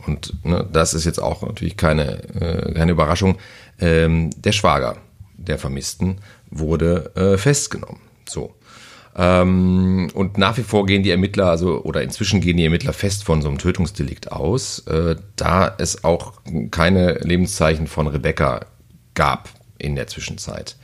[0.07, 3.39] Und ne, das ist jetzt auch natürlich keine, äh, keine Überraschung.
[3.79, 4.97] Ähm, der Schwager
[5.37, 6.19] der Vermissten
[6.51, 8.01] wurde äh, festgenommen.
[8.29, 8.55] So.
[9.15, 13.25] Ähm, und nach wie vor gehen die Ermittler, also oder inzwischen gehen die Ermittler fest
[13.25, 16.35] von so einem Tötungsdelikt aus, äh, da es auch
[16.71, 18.61] keine Lebenszeichen von Rebecca
[19.15, 20.77] gab in der Zwischenzeit.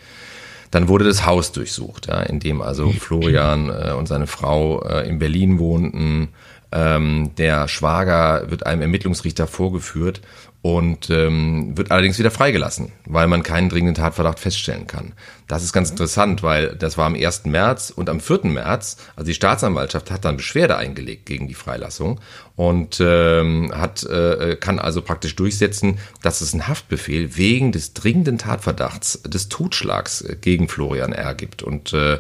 [0.70, 5.08] Dann wurde das Haus durchsucht, ja, in dem also Florian äh, und seine Frau äh,
[5.08, 6.28] in Berlin wohnten.
[6.70, 10.20] Ähm, der Schwager wird einem Ermittlungsrichter vorgeführt
[10.60, 15.12] und ähm, wird allerdings wieder freigelassen, weil man keinen dringenden Tatverdacht feststellen kann.
[15.46, 17.44] Das ist ganz interessant, weil das war am 1.
[17.44, 18.40] März und am 4.
[18.44, 22.20] März, also die Staatsanwaltschaft hat dann Beschwerde eingelegt gegen die Freilassung
[22.56, 28.36] und ähm, hat äh, kann also praktisch durchsetzen, dass es einen Haftbefehl wegen des dringenden
[28.36, 31.34] Tatverdachts des Totschlags gegen Florian R.
[31.34, 32.18] gibt und äh,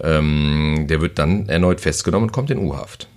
[0.00, 3.08] ähm, der wird dann erneut festgenommen und kommt in U-Haft.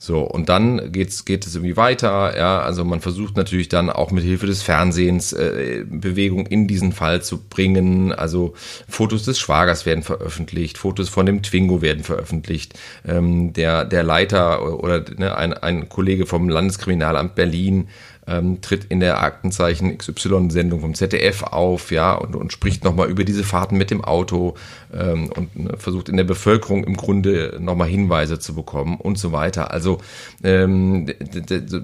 [0.00, 4.12] So, und dann geht's, geht es irgendwie weiter, ja, also man versucht natürlich dann auch
[4.12, 8.12] mit Hilfe des Fernsehens äh, Bewegung in diesen Fall zu bringen.
[8.12, 8.54] Also
[8.88, 12.78] Fotos des Schwagers werden veröffentlicht, Fotos von dem Twingo werden veröffentlicht.
[13.04, 17.88] Ähm, der, der Leiter oder ne, ein, ein Kollege vom Landeskriminalamt Berlin
[18.28, 23.24] ähm, tritt in der Aktenzeichen XY-Sendung vom ZDF auf, ja, und, und spricht nochmal über
[23.24, 24.54] diese Fahrten mit dem Auto
[24.92, 29.32] ähm, und ne, versucht in der Bevölkerung im Grunde nochmal Hinweise zu bekommen und so
[29.32, 29.72] weiter.
[29.72, 29.98] Also
[30.44, 31.06] ähm,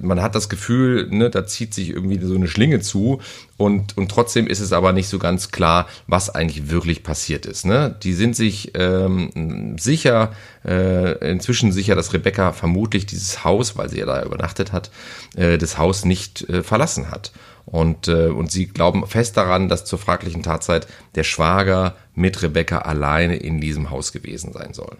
[0.02, 3.20] man hat das Gefühl, ne, da zieht sich irgendwie so eine Schlinge zu
[3.56, 7.64] und, und trotzdem ist es aber nicht so ganz klar, was eigentlich wirklich passiert ist.
[7.64, 7.94] Ne?
[8.02, 10.32] Die sind sich ähm, sicher,
[10.64, 14.90] äh, inzwischen sicher, dass Rebecca vermutlich dieses Haus, weil sie ja da übernachtet hat,
[15.36, 17.30] äh, das Haus nicht äh, verlassen hat.
[17.64, 22.78] Und, äh, und sie glauben fest daran, dass zur fraglichen Tatzeit der Schwager mit Rebecca
[22.78, 24.96] alleine in diesem Haus gewesen sein soll.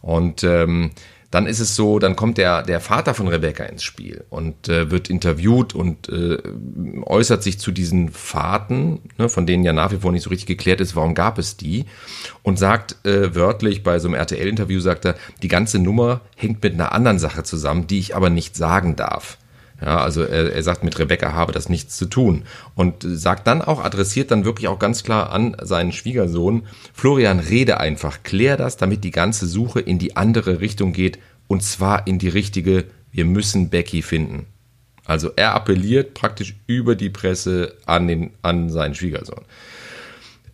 [0.00, 0.90] Und ähm,
[1.32, 4.90] dann ist es so, dann kommt der, der Vater von Rebecca ins Spiel und äh,
[4.90, 6.36] wird interviewt und äh,
[7.04, 10.46] äußert sich zu diesen Fahrten, ne, von denen ja nach wie vor nicht so richtig
[10.46, 11.86] geklärt ist, warum gab es die,
[12.42, 16.74] und sagt äh, wörtlich bei so einem RTL-Interview, sagt er, die ganze Nummer hängt mit
[16.74, 19.38] einer anderen Sache zusammen, die ich aber nicht sagen darf.
[19.82, 22.44] Ja, also er, er sagt, mit Rebecca habe das nichts zu tun.
[22.76, 26.62] Und sagt dann auch, adressiert dann wirklich auch ganz klar an seinen Schwiegersohn,
[26.94, 31.18] Florian, rede einfach, klär das, damit die ganze Suche in die andere Richtung geht,
[31.48, 34.46] und zwar in die richtige, wir müssen Becky finden.
[35.04, 39.44] Also er appelliert praktisch über die Presse an, den, an seinen Schwiegersohn.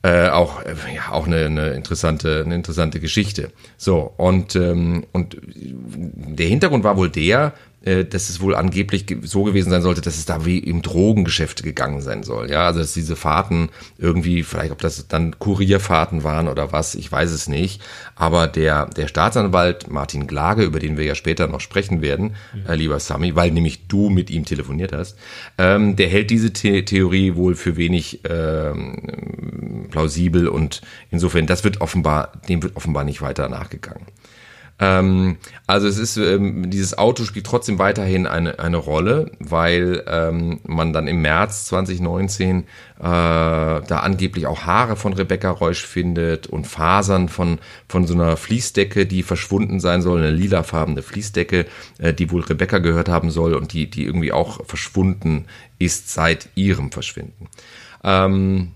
[0.02, 5.36] Äh, auch äh, ja, auch eine, eine interessante eine interessante Geschichte so und ähm, und
[5.44, 10.26] der Hintergrund war wohl der dass es wohl angeblich so gewesen sein sollte, dass es
[10.26, 12.50] da wie im Drogengeschäft gegangen sein soll.
[12.50, 17.10] Ja, also dass diese Fahrten irgendwie, vielleicht ob das dann Kurierfahrten waren oder was, ich
[17.10, 17.80] weiß es nicht.
[18.16, 22.66] Aber der, der Staatsanwalt Martin Glage, über den wir ja später noch sprechen werden, mhm.
[22.68, 25.16] äh, lieber Sami, weil nämlich du mit ihm telefoniert hast,
[25.56, 31.80] ähm, der hält diese The Theorie wohl für wenig ähm, plausibel und insofern, das wird
[31.80, 34.06] offenbar, dem wird offenbar nicht weiter nachgegangen.
[34.80, 40.60] Ähm, also es ist, ähm, dieses Auto spielt trotzdem weiterhin eine, eine Rolle, weil ähm,
[40.64, 42.64] man dann im März 2019 äh,
[43.00, 49.06] da angeblich auch Haare von Rebecca Reusch findet und Fasern von, von so einer Fließdecke,
[49.06, 51.66] die verschwunden sein soll, eine lilafarbene Fließdecke,
[51.98, 55.46] äh, die wohl Rebecca gehört haben soll und die, die irgendwie auch verschwunden
[55.80, 57.48] ist seit ihrem Verschwinden.
[58.04, 58.72] Ähm,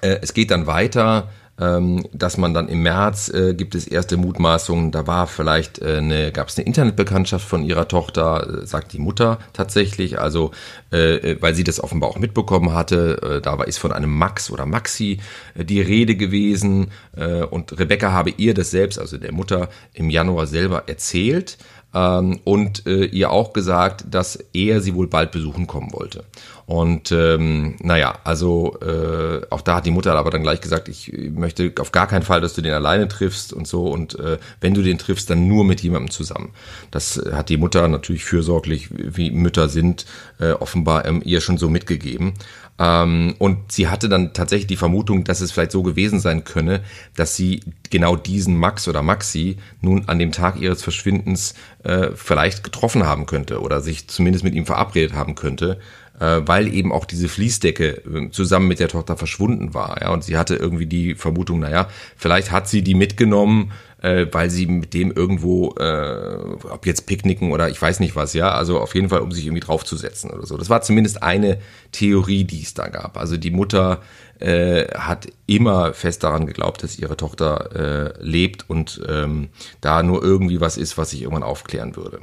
[0.00, 1.28] äh, es geht dann weiter
[1.60, 5.98] ähm, dass man dann im März äh, gibt es erste Mutmaßungen, da war vielleicht äh,
[5.98, 10.52] eine, gab es eine Internetbekanntschaft von ihrer Tochter, äh, sagt die Mutter tatsächlich, also
[10.92, 14.16] äh, äh, weil sie das offenbar auch mitbekommen hatte, äh, da war ist von einem
[14.16, 15.20] Max oder Maxi
[15.54, 16.90] äh, die Rede gewesen.
[17.14, 21.58] Äh, und Rebecca habe ihr das selbst, also der Mutter im Januar selber erzählt
[21.94, 26.24] ähm, und äh, ihr auch gesagt, dass er sie wohl bald besuchen kommen wollte.
[26.66, 31.12] Und ähm, naja, also äh, auch da hat die Mutter aber dann gleich gesagt, ich
[31.34, 33.90] möchte auf gar keinen Fall, dass du den alleine triffst und so.
[33.90, 36.50] Und äh, wenn du den triffst, dann nur mit jemandem zusammen.
[36.92, 40.06] Das hat die Mutter natürlich fürsorglich, wie Mütter sind,
[40.38, 42.34] äh, offenbar ähm, ihr schon so mitgegeben.
[42.80, 46.80] Ähm, und sie hatte dann tatsächlich die Vermutung, dass es vielleicht so gewesen sein könne,
[47.14, 52.64] dass sie genau diesen Max oder Maxi nun an dem Tag ihres Verschwindens äh, vielleicht
[52.64, 55.78] getroffen haben könnte oder sich zumindest mit ihm verabredet haben könnte
[56.20, 60.00] äh, weil eben auch diese Fließdecke äh, zusammen mit der Tochter verschwunden war.
[60.00, 64.50] Ja, und sie hatte irgendwie die Vermutung, naja, vielleicht hat sie die mitgenommen, äh, weil
[64.50, 66.36] sie mit dem irgendwo, äh,
[66.70, 69.44] ob jetzt Picknicken oder ich weiß nicht was, ja, also auf jeden Fall, um sich
[69.44, 70.56] irgendwie draufzusetzen oder so.
[70.56, 71.58] Das war zumindest eine
[71.92, 73.16] Theorie, die es da gab.
[73.18, 74.00] Also die Mutter
[74.38, 80.22] äh, hat immer fest daran geglaubt, dass ihre Tochter äh, lebt und ähm, da nur
[80.22, 82.20] irgendwie was ist, was sich irgendwann aufklären würde.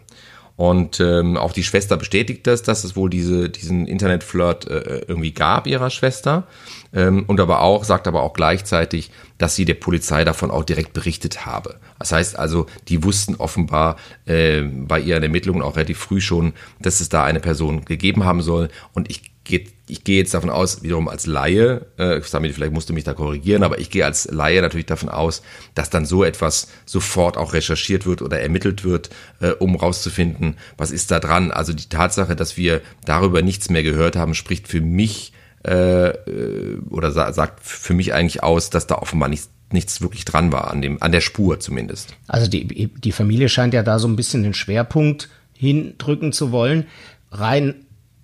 [0.57, 5.31] Und ähm, auch die Schwester bestätigt das, dass es wohl diese, diesen Internetflirt äh, irgendwie
[5.31, 6.47] gab ihrer Schwester.
[6.93, 10.93] Ähm, und aber auch, sagt aber auch gleichzeitig, dass sie der Polizei davon auch direkt
[10.93, 11.75] berichtet habe.
[11.99, 17.01] Das heißt also, die wussten offenbar äh, bei ihren Ermittlungen auch relativ früh schon, dass
[17.01, 18.69] es da eine Person gegeben haben soll.
[18.93, 22.89] Und ich geht, ich gehe jetzt davon aus, wiederum als Laie, äh, Sammy, vielleicht musst
[22.89, 25.41] du mich da korrigieren, aber ich gehe als Laie natürlich davon aus,
[25.73, 30.91] dass dann so etwas sofort auch recherchiert wird oder ermittelt wird, äh, um rauszufinden, was
[30.91, 31.51] ist da dran.
[31.51, 35.33] Also die Tatsache, dass wir darüber nichts mehr gehört haben, spricht für mich
[35.65, 40.23] äh, äh oder sa sagt für mich eigentlich aus, dass da offenbar nichts nichts wirklich
[40.23, 42.15] dran war, an, dem, an der Spur zumindest.
[42.27, 46.85] Also die, die Familie scheint ja da so ein bisschen den Schwerpunkt hindrücken zu wollen.
[47.31, 47.75] Rein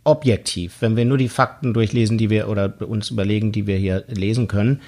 [0.04, 4.04] objektiv, wenn wir nur die Fakten durchlesen, die wir oder uns überlegen, die wir hier
[4.08, 4.82] lesen können,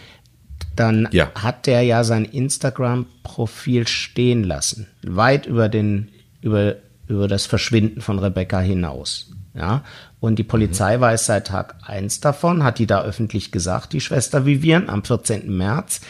[0.75, 1.31] dann ja.
[1.35, 6.09] hat der ja sein Instagram-Profil stehen lassen, weit über den
[6.41, 6.75] über
[7.07, 9.31] über das Verschwinden von Rebecca hinaus.
[9.53, 9.83] Ja,
[10.19, 11.01] und die Polizei mhm.
[11.01, 15.55] weiß seit Tag eins davon, hat die da öffentlich gesagt, die Schwester Vivian, am 14.
[15.55, 16.01] März.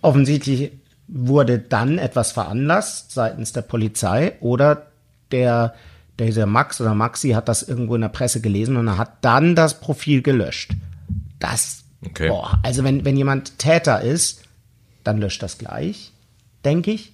[0.00, 0.70] Offensichtlich
[1.08, 4.86] wurde dann etwas veranlasst seitens der Polizei oder
[5.32, 5.74] der
[6.18, 9.54] dieser Max oder Maxi hat das irgendwo in der Presse gelesen und er hat dann
[9.54, 10.72] das Profil gelöscht.
[11.38, 12.28] Das, okay.
[12.28, 14.42] boah, also wenn, wenn jemand Täter ist,
[15.02, 16.12] dann löscht das gleich,
[16.64, 17.12] denke ich.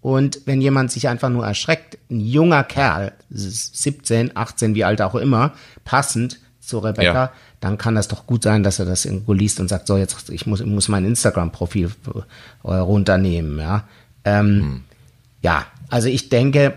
[0.00, 5.14] Und wenn jemand sich einfach nur erschreckt, ein junger Kerl, 17, 18, wie alt auch
[5.14, 5.52] immer,
[5.84, 7.32] passend zu Rebecca, ja.
[7.60, 10.28] dann kann das doch gut sein, dass er das irgendwo liest und sagt, so jetzt,
[10.30, 11.90] ich muss, ich muss mein Instagram-Profil
[12.64, 13.84] runternehmen, ja.
[14.24, 14.84] Ähm, hm.
[15.40, 16.74] Ja, also ich denke,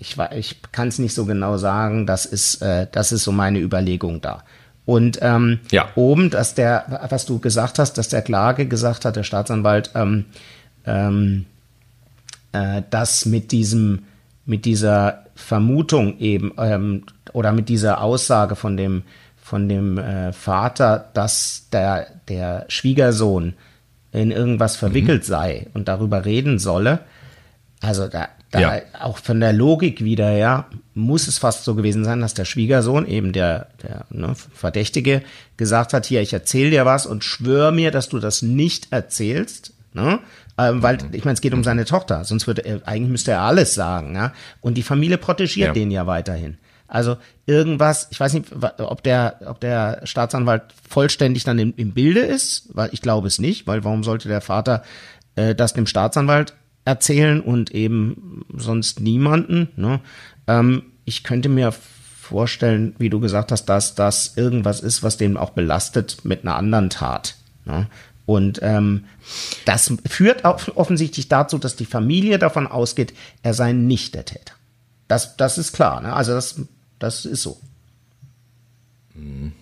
[0.00, 2.06] ich, ich kann es nicht so genau sagen.
[2.06, 4.42] Das ist, äh, das ist so meine Überlegung da.
[4.86, 5.88] Und ähm, ja.
[5.94, 10.24] oben, dass der, was du gesagt hast, dass der Klage gesagt hat, der Staatsanwalt, ähm,
[10.86, 11.44] ähm,
[12.52, 14.04] äh, dass mit diesem,
[14.46, 19.02] mit dieser Vermutung eben ähm, oder mit dieser Aussage von dem,
[19.40, 23.54] von dem äh, Vater, dass der, der Schwiegersohn
[24.12, 25.26] in irgendwas verwickelt mhm.
[25.26, 27.00] sei und darüber reden solle.
[27.80, 28.82] Also da, da ja.
[29.00, 33.06] auch von der Logik wieder, ja, muss es fast so gewesen sein, dass der Schwiegersohn,
[33.06, 35.22] eben der, der ne, Verdächtige,
[35.56, 39.72] gesagt hat, hier, ich erzähle dir was und schwör mir, dass du das nicht erzählst.
[39.92, 40.18] Ne?
[40.58, 43.42] Ähm, weil, ich meine, es geht um seine Tochter, sonst würde er, eigentlich müsste er
[43.42, 44.32] alles sagen, ja.
[44.60, 45.72] Und die Familie protegiert ja.
[45.72, 46.58] den ja weiterhin.
[46.88, 48.46] Also irgendwas, ich weiß nicht,
[48.78, 53.38] ob der, ob der Staatsanwalt vollständig dann im, im Bilde ist, weil ich glaube es
[53.38, 54.82] nicht, weil warum sollte der Vater
[55.36, 59.68] äh, das dem Staatsanwalt erzählen und eben sonst niemanden.
[59.76, 60.00] Ne?
[60.46, 61.72] Ähm, ich könnte mir
[62.20, 66.56] vorstellen, wie du gesagt hast, dass das irgendwas ist, was den auch belastet mit einer
[66.56, 67.36] anderen Tat.
[67.64, 67.86] Ne?
[68.26, 69.06] Und ähm,
[69.64, 73.12] das führt offensichtlich dazu, dass die Familie davon ausgeht,
[73.42, 74.54] er sei nicht der Täter.
[75.08, 76.00] Das, das ist klar.
[76.00, 76.12] Ne?
[76.12, 76.60] Also das,
[77.00, 77.60] das ist so.
[79.14, 79.52] Mhm.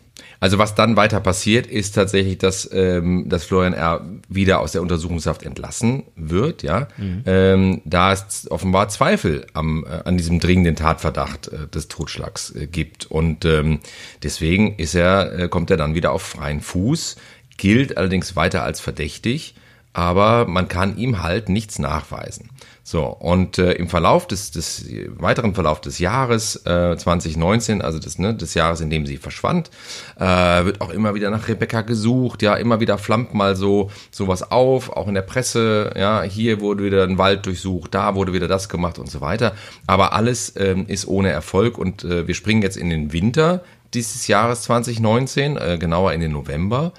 [0.41, 4.05] Also was dann weiter passiert, ist tatsächlich, dass, ähm, dass Florian R.
[4.29, 7.23] wieder aus der Untersuchungshaft entlassen wird, ja, mhm.
[7.27, 12.69] ähm, da es offenbar Zweifel am, äh, an diesem dringenden Tatverdacht äh, des Totschlags äh,
[12.69, 13.07] gibt.
[13.07, 13.81] Und ähm,
[14.23, 17.17] deswegen ist er, äh, kommt er dann wieder auf freien Fuß,
[17.57, 19.57] gilt allerdings weiter als verdächtig,
[19.93, 22.51] aber man kann ihm halt nichts nachweisen.
[22.91, 28.19] So, und äh, im Verlauf des, des weiteren Verlauf des Jahres äh, 2019, also des,
[28.19, 29.71] ne, des Jahres, in dem sie verschwand,
[30.19, 30.25] äh,
[30.65, 34.89] wird auch immer wieder nach Rebecca gesucht, ja, immer wieder flammt mal so sowas auf,
[34.89, 38.71] auch in der Presse, ja, hier wurde wieder ein Wald durchsucht, da wurde wieder das
[38.71, 39.53] gemacht und so weiter.
[39.87, 44.29] Aber alles ähm, ist ohne Erfolg und äh, wir springen jetzt in den Winter dieses
[44.29, 46.95] Jahres 2019, äh, genauer in den November.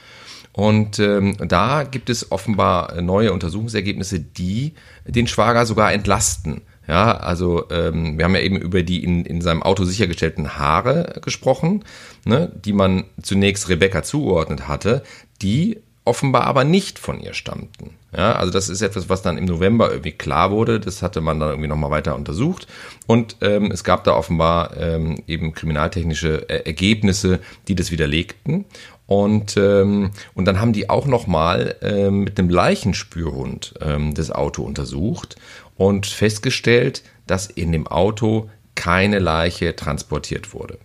[0.52, 4.74] Und ähm, da gibt es offenbar neue Untersuchungsergebnisse, die
[5.06, 6.62] den Schwager sogar entlasten.
[6.88, 11.22] Ja, also ähm, wir haben ja eben über die in, in seinem Auto sichergestellten Haare
[11.24, 11.86] gesprochen,
[12.26, 15.04] ne, die man zunächst Rebecca zugeordnet hatte,
[15.44, 17.92] die offenbar aber nicht von ihr stammten.
[18.12, 20.80] Ja, also das ist etwas, was dann im November irgendwie klar wurde.
[20.80, 22.66] Das hatte man dann irgendwie nochmal weiter untersucht.
[23.06, 28.66] Und ähm, es gab da offenbar ähm, eben kriminaltechnische äh, Ergebnisse, die das widerlegten.
[29.10, 34.62] Und, ähm, und dann haben die auch nochmal ähm, mit einem Leichenspürhund ähm, das Auto
[34.62, 35.36] untersucht
[35.78, 40.78] und festgestellt, dass in dem Auto keine Leiche transportiert wurde.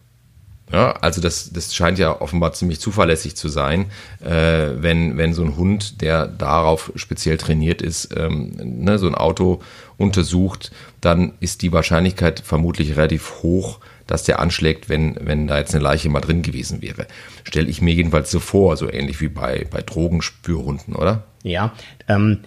[0.73, 3.91] Ja, also das, das scheint ja offenbar ziemlich zuverlässig zu sein,
[4.25, 9.15] äh, wenn, wenn so ein Hund, der darauf speziell trainiert ist, ähm, ne, so ein
[9.15, 9.61] Auto
[9.99, 10.73] untersucht,
[11.05, 15.83] dann ist die Wahrscheinlichkeit vermutlich relativ hoch, dass der anschlägt, wenn, wenn da jetzt eine
[15.83, 17.07] Leiche mal drin gewesen wäre.
[17.45, 21.25] Stelle ich mir jedenfalls so vor, so ähnlich wie bei, bei Drogenspürhunden, oder?
[21.43, 21.73] Ja,
[22.09, 22.41] ähm,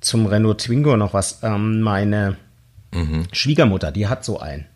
[0.00, 1.40] zum Renault Twingo noch was.
[1.42, 2.36] Ähm, meine
[2.92, 3.24] mhm.
[3.32, 4.66] Schwiegermutter, die hat so einen.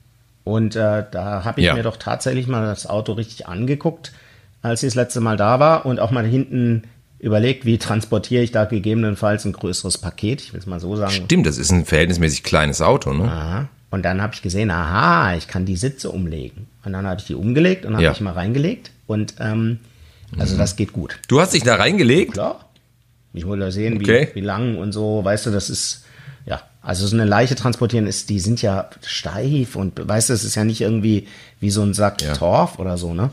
[0.45, 1.75] Und äh, da habe ich ja.
[1.75, 4.13] mir doch tatsächlich mal das Auto richtig angeguckt,
[4.63, 6.85] als sie das letzte Mal da war und auch mal hinten
[7.19, 10.43] überlegt, wie transportiere ich da gegebenenfalls ein größeres Paket.
[10.43, 11.13] Ich will es mal so sagen.
[11.13, 13.25] Stimmt, das ist ein verhältnismäßig kleines Auto, ne?
[13.25, 13.69] Aha.
[13.91, 16.67] Und dann habe ich gesehen, aha, ich kann die Sitze umlegen.
[16.85, 18.13] Und dann habe ich die umgelegt und habe ja.
[18.13, 18.91] ich mal reingelegt.
[19.07, 19.79] Und ähm,
[20.39, 20.59] also mhm.
[20.59, 21.19] das geht gut.
[21.29, 22.33] Du hast dich da reingelegt?
[22.33, 22.67] Klar.
[23.33, 24.31] Ich wollte sehen, okay.
[24.33, 25.25] wie, wie lang und so.
[25.25, 26.05] Weißt du, das ist,
[26.47, 30.45] ja, also so eine Leiche transportieren ist, die sind ja steif und weißt du, es
[30.45, 31.29] ist ja nicht irgendwie
[31.61, 32.35] wie so ein Sack ja.
[32.35, 33.31] Torf oder so, ne?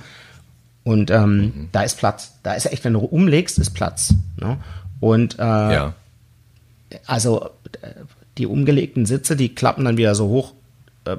[0.83, 1.69] Und ähm, mhm.
[1.71, 2.33] da ist Platz.
[2.43, 4.13] Da ist echt, wenn du umlegst, ist Platz.
[4.39, 4.57] Ne?
[4.99, 5.93] Und äh, ja.
[7.05, 7.49] also
[8.37, 10.53] die umgelegten Sitze, die klappen dann wieder so hoch
[11.05, 11.17] äh,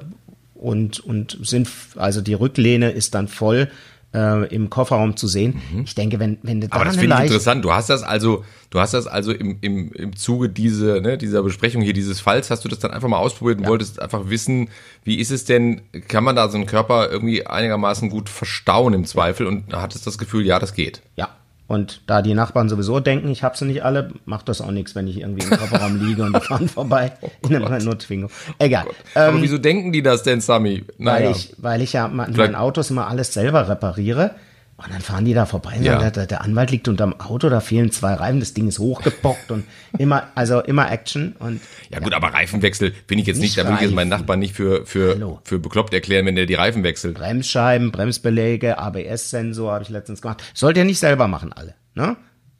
[0.55, 3.69] und, und sind, also die Rücklehne ist dann voll
[4.15, 5.61] äh, im Kofferraum zu sehen.
[5.71, 5.83] Mhm.
[5.83, 7.63] Ich denke, wenn, wenn du da Aber das finde ich interessant.
[7.65, 11.43] Du hast das also, du hast das also im, im, im Zuge diese, ne, dieser
[11.43, 13.69] Besprechung hier, dieses Falls, hast du das dann einfach mal ausprobiert und ja.
[13.69, 14.69] wolltest einfach wissen,
[15.03, 19.05] wie ist es denn, kann man da so einen Körper irgendwie einigermaßen gut verstauen im
[19.05, 21.01] Zweifel und hattest das Gefühl, ja, das geht.
[21.15, 21.29] Ja,
[21.67, 24.93] und da die Nachbarn sowieso denken, ich habe sie nicht alle, macht das auch nichts,
[24.93, 28.29] wenn ich irgendwie im Kofferraum liege und die fahren vorbei oh in einem Renault Twingo.
[28.59, 28.85] Egal.
[28.87, 30.83] Oh Aber ähm, wieso denken die das denn, Sami?
[30.97, 31.25] Naja.
[31.25, 34.35] Weil, ich, weil ich ja mein Autos immer alles selber repariere
[34.77, 35.99] und dann fahren die da vorbei und ja.
[35.99, 39.49] sagen, der, der, Anwalt liegt unterm Auto, da fehlen zwei Reifen, das Ding ist hochgebockt
[39.49, 39.63] und
[39.97, 41.61] immer, also immer Action und.
[41.89, 44.39] Ja, gut, aber Reifenwechsel finde ich jetzt nicht, nicht da würde ich jetzt meinen Nachbarn
[44.39, 47.15] nicht für, für, für bekloppt erklären, wenn der die Reifen wechselt.
[47.15, 50.43] Bremsscheiben, Bremsbeläge, ABS-Sensor habe ich letztens gemacht.
[50.53, 52.17] Sollte ihr nicht selber machen, alle, ne?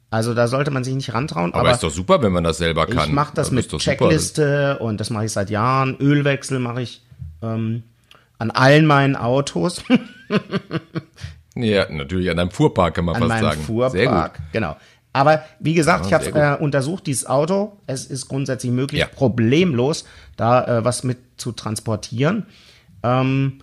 [0.08, 1.52] Also da sollte man sich nicht rantrauen.
[1.52, 3.08] Aber, aber ist doch super, wenn man das selber kann.
[3.08, 4.84] Ich mache das, das mit Checkliste super.
[4.84, 5.96] und das mache ich seit Jahren.
[6.00, 7.02] Ölwechsel mache ich
[7.42, 7.82] ähm,
[8.38, 9.82] an allen meinen Autos.
[11.56, 13.60] Ja, natürlich an einem Fuhrpark kann man an fast sagen.
[13.62, 14.30] Fuhrpark, Sehr gut.
[14.52, 14.76] genau.
[15.16, 17.78] Aber wie gesagt, ja, ich habe äh, untersucht, dieses Auto.
[17.86, 19.06] Es ist grundsätzlich möglich, ja.
[19.06, 20.04] problemlos
[20.36, 22.44] da äh, was mit zu transportieren.
[23.02, 23.62] Ähm,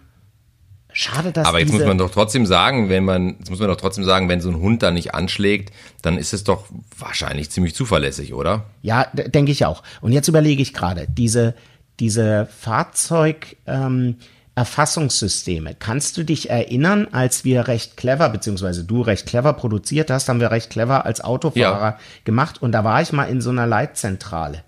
[0.92, 3.78] schade, dass Aber jetzt muss man doch trotzdem sagen, wenn man, jetzt muss man doch
[3.78, 6.66] trotzdem sagen, wenn so ein Hund da nicht anschlägt, dann ist es doch
[6.98, 8.66] wahrscheinlich ziemlich zuverlässig, oder?
[8.82, 9.84] Ja, denke ich auch.
[10.02, 11.54] Und jetzt überlege ich gerade, diese,
[12.00, 14.16] diese Fahrzeug, ähm,
[14.56, 15.76] Erfassungssysteme.
[15.78, 20.40] Kannst du dich erinnern, als wir recht clever, beziehungsweise du recht clever produziert hast, haben
[20.40, 22.00] wir recht clever als Autofahrer ja.
[22.24, 24.64] gemacht und da war ich mal in so einer Leitzentrale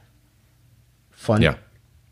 [1.11, 1.55] von ja.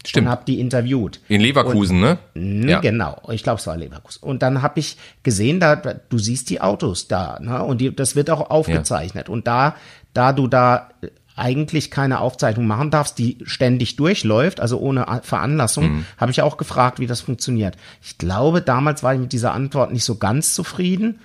[0.06, 0.26] Stimmt.
[0.26, 1.22] Und habe die interviewt.
[1.30, 2.70] In Leverkusen, und, ne?
[2.70, 2.82] Ja.
[2.82, 3.22] Genau.
[3.32, 4.22] Ich glaube, es war Leverkusen.
[4.22, 7.64] Und dann habe ich gesehen, da du siehst die Autos da, ne?
[7.64, 9.30] Und die, das wird auch aufgezeichnet.
[9.30, 9.34] Ja.
[9.34, 9.78] Und da,
[10.14, 10.90] da du da
[11.36, 16.06] eigentlich keine Aufzeichnung machen darfst, die ständig durchläuft, also ohne Veranlassung, mhm.
[16.18, 17.76] habe ich auch gefragt, wie das funktioniert.
[18.02, 21.20] Ich glaube, damals war ich mit dieser Antwort nicht so ganz zufrieden,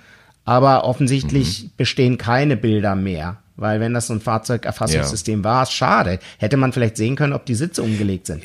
[0.45, 1.71] aber offensichtlich mhm.
[1.77, 3.37] bestehen keine Bilder mehr.
[3.55, 5.43] Weil wenn das so ein Fahrzeugerfassungssystem ja.
[5.43, 6.19] war, schade.
[6.37, 8.43] Hätte man vielleicht sehen können, ob die Sitze umgelegt sind.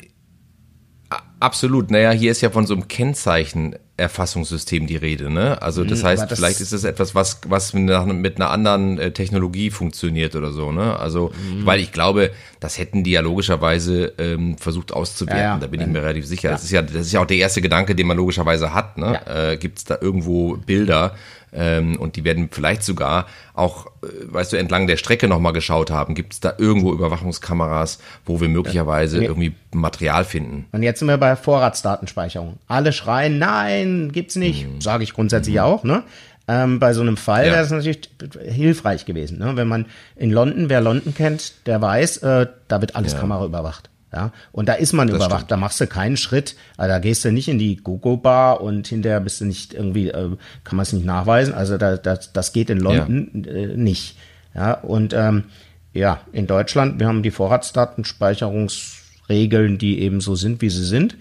[1.45, 1.91] Absolut.
[1.91, 5.61] Naja, hier ist ja von so einem Kennzeichen Bilderfassungssystem die Rede, ne?
[5.61, 9.11] Also das mhm, heißt, das vielleicht ist es etwas, was was mit einer anderen äh,
[9.11, 10.99] Technologie funktioniert oder so, ne?
[10.99, 11.65] Also mhm.
[11.65, 15.41] weil ich glaube, das hätten die ja logischerweise ähm, versucht auszuwerten.
[15.41, 15.59] Ja, ja.
[15.59, 16.49] Da bin ich mir relativ sicher.
[16.49, 16.55] Ja.
[16.55, 19.21] Das ist ja das ist ja auch der erste Gedanke, den man logischerweise hat, ne?
[19.27, 21.15] Äh, Gibt es da irgendwo Bilder?
[21.53, 25.91] Ähm, und die werden vielleicht sogar auch, äh, weißt du, entlang der Strecke nochmal geschaut
[25.91, 26.15] haben.
[26.15, 29.29] Gibt es da irgendwo Überwachungskameras, wo wir möglicherweise ja.
[29.29, 30.65] irgendwie Material finden?
[30.71, 32.57] Und jetzt sind wir bei Vorratsdatenspeicherung.
[32.67, 34.67] Alle schreien, nein, gibt's nicht.
[34.67, 34.81] Mhm.
[34.81, 35.61] Sage ich grundsätzlich mhm.
[35.61, 36.03] auch, ne?
[36.47, 37.53] Ähm, bei so einem Fall ja.
[37.53, 39.39] wäre es natürlich hilfreich gewesen.
[39.39, 39.53] Ne?
[39.55, 43.19] Wenn man in London, wer London kennt, der weiß, äh, da wird alles ja.
[43.19, 43.89] Kamera überwacht.
[44.15, 45.51] Ja, und da ist man das überwacht, stimmt.
[45.51, 49.19] da machst du keinen Schritt, also da gehst du nicht in die Gogo-Bar und hinterher
[49.19, 50.29] bist du nicht irgendwie, äh,
[50.63, 53.51] kann man es nicht nachweisen, also da, das, das geht in London ja.
[53.51, 54.15] äh, nicht.
[54.55, 55.43] Ja, und ähm,
[55.91, 61.17] ja, in Deutschland, wir haben die Vorratsdatenspeicherungsregeln, die eben so sind, wie sie sind,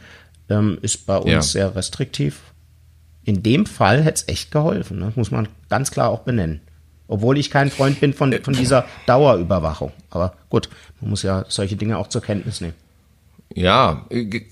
[0.48, 1.42] ähm, ist bei uns ja.
[1.42, 2.42] sehr restriktiv.
[3.24, 5.12] In dem Fall hätte es echt geholfen, ne?
[5.16, 6.60] muss man ganz klar auch benennen.
[7.08, 9.90] Obwohl ich kein Freund bin von, von dieser Dauerüberwachung.
[10.10, 10.68] Aber gut,
[11.00, 12.74] man muss ja solche Dinge auch zur Kenntnis nehmen.
[13.54, 14.06] Ja,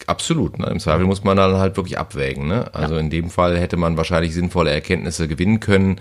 [0.06, 0.58] absolut.
[0.58, 0.66] Ne?
[0.66, 2.46] Im Zweifel muss man dann halt wirklich abwägen.
[2.46, 2.72] Ne?
[2.72, 3.00] Also ja.
[3.00, 6.00] in dem Fall hätte man wahrscheinlich sinnvolle Erkenntnisse gewinnen können.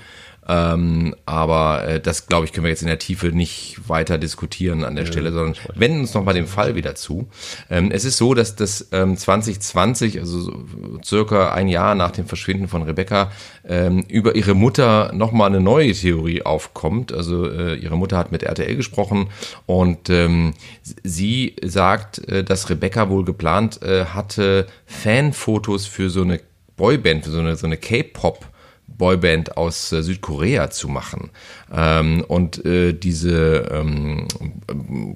[0.51, 4.83] Ähm, aber äh, das, glaube ich, können wir jetzt in der Tiefe nicht weiter diskutieren
[4.83, 7.29] an der ja, Stelle, sondern wenden uns noch mal dem Fall wieder zu.
[7.69, 10.65] Ähm, es ist so, dass das ähm, 2020, also so
[11.05, 13.31] circa ein Jahr nach dem Verschwinden von Rebecca,
[13.65, 17.13] ähm, über ihre Mutter noch mal eine neue Theorie aufkommt.
[17.13, 19.29] Also äh, ihre Mutter hat mit RTL gesprochen
[19.67, 20.53] und ähm,
[21.01, 26.41] sie sagt, äh, dass Rebecca wohl geplant äh, hatte, Fanfotos für so eine
[26.75, 28.50] Boyband, für so eine, so eine K-Pop
[29.01, 31.31] Boyband aus äh, Südkorea zu machen.
[31.73, 34.27] Ähm, und äh, diese ähm,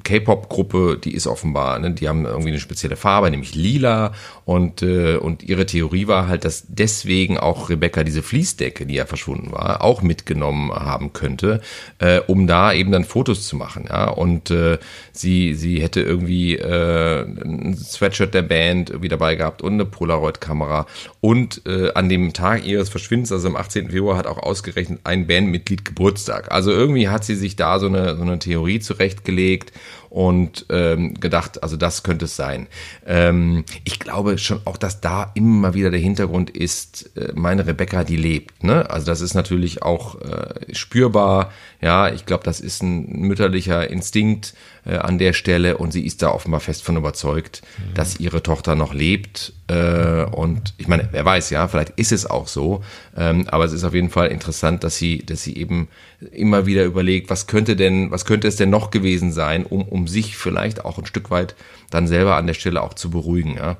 [0.04, 4.14] K-Pop-Gruppe, die ist offenbar, ne, die haben irgendwie eine spezielle Farbe, nämlich lila.
[4.46, 9.06] Und, äh, und ihre Theorie war halt, dass deswegen auch Rebecca diese Fließdecke, die ja
[9.06, 11.62] verschwunden war, auch mitgenommen haben könnte,
[12.00, 13.86] äh, um da eben dann Fotos zu machen.
[13.90, 14.10] Ja?
[14.10, 14.78] Und äh,
[15.12, 20.86] sie, sie hätte irgendwie äh, ein Sweatshirt der Band irgendwie dabei gehabt und eine Polaroid-Kamera.
[21.20, 23.90] Und äh, an dem Tag ihres Verschwindens, also am 18.
[23.90, 26.45] Februar, hat auch ausgerechnet ein Bandmitglied Geburtstag.
[26.52, 29.72] Also irgendwie hat sie sich da so eine, so eine Theorie zurechtgelegt
[30.10, 32.68] und ähm, gedacht, also das könnte es sein.
[33.06, 38.06] Ähm, ich glaube schon auch, dass da immer wieder der Hintergrund ist, äh, meine Rebecca,
[38.06, 38.64] die lebt.
[38.64, 38.90] Ne?
[38.90, 41.52] Also das ist natürlich auch äh, spürbar.
[41.82, 44.54] Ja, ich glaube, das ist ein mütterlicher Instinkt
[44.86, 47.94] äh, an der Stelle und sie ist da offenbar fest von überzeugt, mhm.
[47.96, 49.54] dass ihre Tochter noch lebt.
[49.68, 52.84] Äh, und ich meine, wer weiß, ja, vielleicht ist es auch so.
[53.18, 55.88] Ähm, aber es ist auf jeden Fall interessant, dass sie, dass sie eben
[56.32, 60.08] immer wieder überlegt, was könnte denn, was könnte es denn noch gewesen sein, um, um
[60.08, 61.56] sich vielleicht auch ein Stück weit
[61.90, 63.56] dann selber an der Stelle auch zu beruhigen.
[63.56, 63.78] Ja.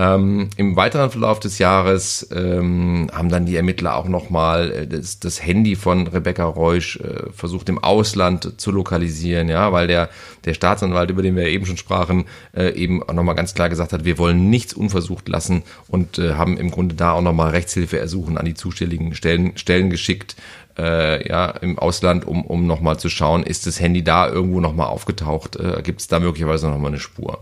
[0.00, 5.20] Ähm, Im weiteren Verlauf des Jahres ähm, haben dann die Ermittler auch nochmal äh, das,
[5.20, 10.08] das Handy von Rebecca Reusch äh, versucht im Ausland zu lokalisieren, ja, weil der,
[10.46, 12.24] der Staatsanwalt, über den wir eben schon sprachen,
[12.56, 16.32] äh, eben auch nochmal ganz klar gesagt hat, wir wollen nichts unversucht lassen und äh,
[16.32, 20.34] haben im Grunde da auch nochmal Rechtshilfe ersuchen an die zuständigen Stellen, Stellen geschickt,
[20.78, 24.86] äh, ja, im Ausland, um, um nochmal zu schauen, ist das Handy da irgendwo nochmal
[24.86, 27.40] aufgetaucht, äh, gibt es da möglicherweise nochmal eine Spur.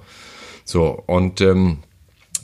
[0.64, 1.78] So, und ähm,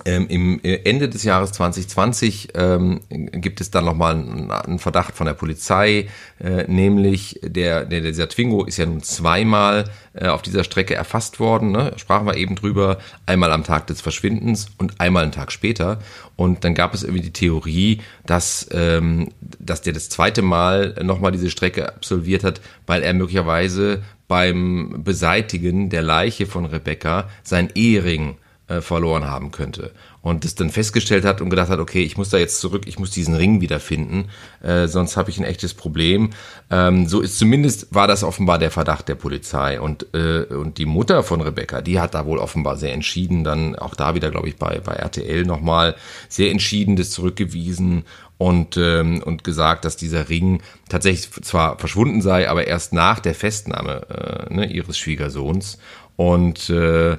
[0.06, 5.26] ähm, Im äh, Ende des Jahres 2020 ähm, gibt es dann nochmal einen, Verdacht von
[5.26, 6.08] der Polizei,
[6.42, 11.40] äh, nämlich der, der, dieser Twingo ist ja nun zweimal äh, auf dieser Strecke erfasst
[11.40, 11.92] worden, ne?
[11.96, 16.00] sprachen wir eben drüber, einmal am Tag des Verschwindens und einmal einen Tag später.
[16.36, 21.32] Und dann gab es irgendwie die Theorie, dass, ähm, dass der das zweite Mal nochmal
[21.32, 28.36] diese Strecke absolviert hat, weil er möglicherweise beim Beseitigen der Leiche von Rebecca sein Ehering
[28.74, 29.92] äh, verloren haben könnte.
[30.20, 32.98] Und das dann festgestellt hat und gedacht hat, okay, ich muss da jetzt zurück, ich
[32.98, 34.30] muss diesen Ring wiederfinden,
[34.62, 36.30] äh, sonst habe ich ein echtes Problem.
[36.70, 39.80] Ähm, so ist zumindest, war das offenbar der Verdacht der Polizei.
[39.80, 43.76] Und, äh, und die Mutter von Rebecca, die hat da wohl offenbar sehr entschieden, dann
[43.76, 45.94] auch da wieder, glaube ich, bei, bei RTL nochmal
[46.28, 48.04] sehr entschieden das zurückgewiesen
[48.38, 53.34] und, ähm, und gesagt, dass dieser Ring tatsächlich zwar verschwunden sei, aber erst nach der
[53.34, 55.78] Festnahme äh, ne, ihres Schwiegersohns.
[56.16, 57.16] Und äh,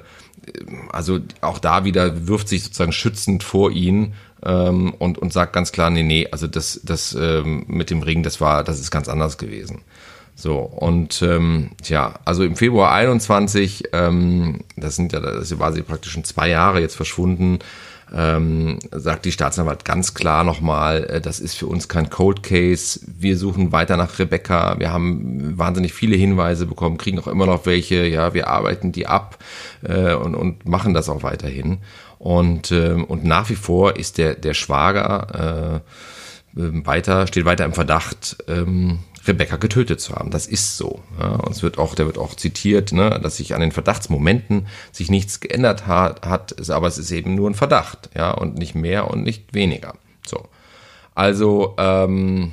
[0.90, 5.72] also auch da wieder wirft sich sozusagen schützend vor ihn ähm, und, und sagt ganz
[5.72, 9.08] klar, nee, nee, also das, das ähm, mit dem Ring, das war, das ist ganz
[9.08, 9.82] anders gewesen.
[10.34, 15.82] So, und ähm, ja, also im Februar 21, ähm, das sind ja, das war sie
[15.82, 17.60] praktisch schon zwei Jahre jetzt verschwunden,
[18.14, 23.00] ähm, sagt die Staatsanwalt ganz klar nochmal, äh, das ist für uns kein Cold Case.
[23.06, 24.78] Wir suchen weiter nach Rebecca.
[24.78, 28.06] Wir haben wahnsinnig viele Hinweise bekommen, kriegen auch immer noch welche.
[28.06, 29.38] Ja, wir arbeiten die ab
[29.82, 31.78] äh, und, und machen das auch weiterhin.
[32.18, 35.82] Und, äh, und nach wie vor ist der, der Schwager
[36.56, 40.30] äh, äh, weiter, steht weiter im Verdacht, ähm, Rebecca getötet zu haben.
[40.30, 41.00] Das ist so.
[41.18, 41.36] Ja.
[41.36, 45.10] Und es wird auch, der wird auch zitiert, ne, dass sich an den Verdachtsmomenten sich
[45.10, 49.10] nichts geändert hat, hat, aber es ist eben nur ein Verdacht, ja, und nicht mehr
[49.10, 49.94] und nicht weniger.
[50.26, 50.48] So.
[51.14, 52.52] Also, ähm,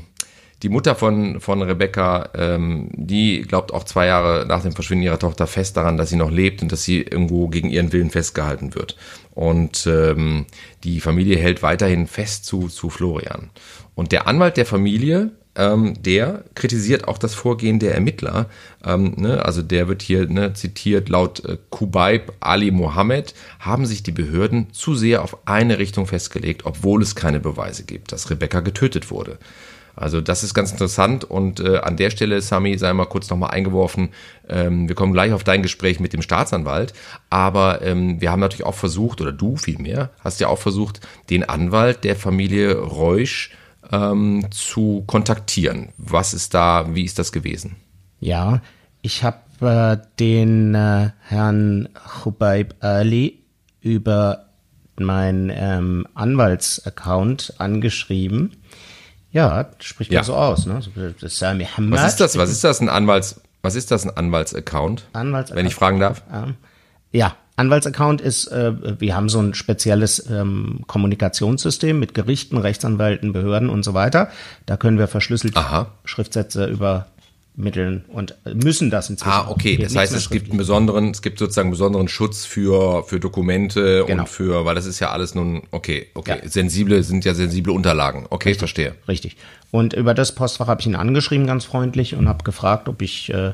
[0.63, 5.19] die Mutter von, von Rebecca, ähm, die glaubt auch zwei Jahre nach dem Verschwinden ihrer
[5.19, 8.74] Tochter fest daran, dass sie noch lebt und dass sie irgendwo gegen ihren Willen festgehalten
[8.74, 8.95] wird.
[9.32, 10.45] Und ähm,
[10.86, 13.49] die Familie hält weiterhin fest zu, zu Florian.
[13.93, 18.47] Und der Anwalt der Familie, ähm, der kritisiert auch das Vorgehen der Ermittler.
[18.83, 24.03] Ähm, ne, also der wird hier ne, zitiert, laut äh, Kubaib Ali Mohammed haben sich
[24.03, 28.61] die Behörden zu sehr auf eine Richtung festgelegt, obwohl es keine Beweise gibt, dass Rebecca
[28.61, 29.37] getötet wurde.
[29.95, 33.51] Also das ist ganz interessant und äh, an der Stelle, Sami, sei mal kurz nochmal
[33.51, 34.09] eingeworfen,
[34.49, 36.93] ähm, wir kommen gleich auf dein Gespräch mit dem Staatsanwalt,
[37.29, 41.47] aber ähm, wir haben natürlich auch versucht, oder du vielmehr, hast ja auch versucht, den
[41.47, 43.51] Anwalt der Familie Reusch
[43.91, 45.89] ähm, zu kontaktieren.
[45.97, 47.75] Was ist da, wie ist das gewesen?
[48.19, 48.61] Ja,
[49.01, 51.89] ich habe äh, den äh, Herrn
[52.23, 53.43] Chubaib Ali
[53.81, 54.45] über
[54.97, 58.51] mein ähm, Anwaltsaccount angeschrieben
[59.34, 60.19] ja, spricht ja.
[60.19, 60.79] man so aus, ne?
[61.21, 61.67] Sami.
[61.77, 62.38] Was ist das?
[62.38, 63.41] Was ist das ein Anwalts?
[63.63, 65.07] Was ist das ein Anwaltsaccount?
[65.13, 65.57] Anwaltsaccount.
[65.57, 66.21] Wenn ich fragen darf.
[66.31, 66.53] Ähm,
[67.11, 73.69] ja, Anwaltsaccount ist, äh, wir haben so ein spezielles ähm, Kommunikationssystem mit Gerichten, Rechtsanwälten, Behörden
[73.69, 74.29] und so weiter.
[74.65, 75.91] Da können wir verschlüsselt Aha.
[76.03, 77.07] Schriftsätze über
[77.55, 79.31] Mitteln und müssen das inzwischen.
[79.31, 79.77] Ah, okay.
[79.77, 84.23] Das heißt, es gibt einen besonderen, es gibt sozusagen besonderen Schutz für, für Dokumente genau.
[84.23, 86.39] und für, weil das ist ja alles nun, okay, okay.
[86.41, 86.49] Ja.
[86.49, 88.25] Sensible sind ja sensible Unterlagen.
[88.29, 88.59] Okay, Richtig.
[88.59, 88.95] verstehe.
[89.07, 89.37] Richtig.
[89.69, 93.31] Und über das Postfach habe ich ihn angeschrieben, ganz freundlich, und habe gefragt, ob ich,
[93.31, 93.53] äh,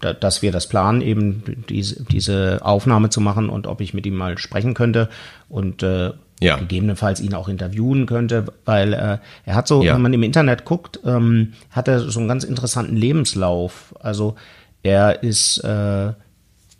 [0.00, 4.16] dass wir das planen, eben diese, diese Aufnahme zu machen und ob ich mit ihm
[4.16, 5.08] mal sprechen könnte.
[5.48, 6.56] Und äh, ja.
[6.56, 9.94] gegebenenfalls ihn auch interviewen könnte, weil äh, er hat so, ja.
[9.94, 13.94] wenn man im Internet guckt, ähm, hat er so einen ganz interessanten Lebenslauf.
[14.00, 14.34] Also
[14.82, 16.12] er ist, äh,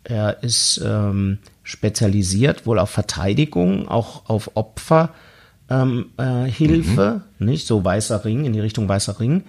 [0.03, 5.13] er ist ähm, spezialisiert wohl auf Verteidigung, auch auf Opferhilfe,
[5.69, 7.45] ähm, äh, Hilfe, mhm.
[7.45, 9.43] nicht so weißer Ring in die Richtung weißer Ring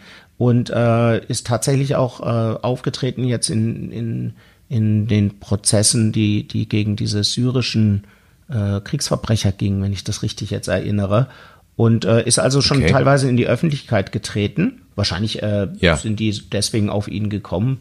[0.45, 4.32] und äh, ist tatsächlich auch äh, aufgetreten jetzt in, in
[4.68, 8.05] in den Prozessen, die die gegen diese syrischen
[8.51, 11.28] äh, Kriegsverbrecher ging, wenn ich das richtig jetzt erinnere.
[11.76, 12.92] Und äh, ist also schon okay.
[12.92, 14.82] teilweise in die Öffentlichkeit getreten.
[14.97, 15.97] Wahrscheinlich äh, ja.
[15.97, 17.80] sind die deswegen auf ihn gekommen.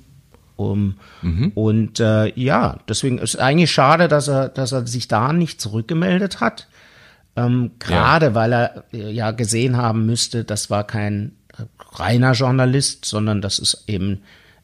[0.55, 1.51] Um, mhm.
[1.55, 6.39] Und äh, ja, deswegen ist eigentlich schade, dass er, dass er sich da nicht zurückgemeldet
[6.39, 6.67] hat.
[7.35, 8.35] Ähm, Gerade ja.
[8.35, 11.33] weil er äh, ja gesehen haben müsste, das war kein
[11.93, 14.21] reiner Journalist, sondern das ist eben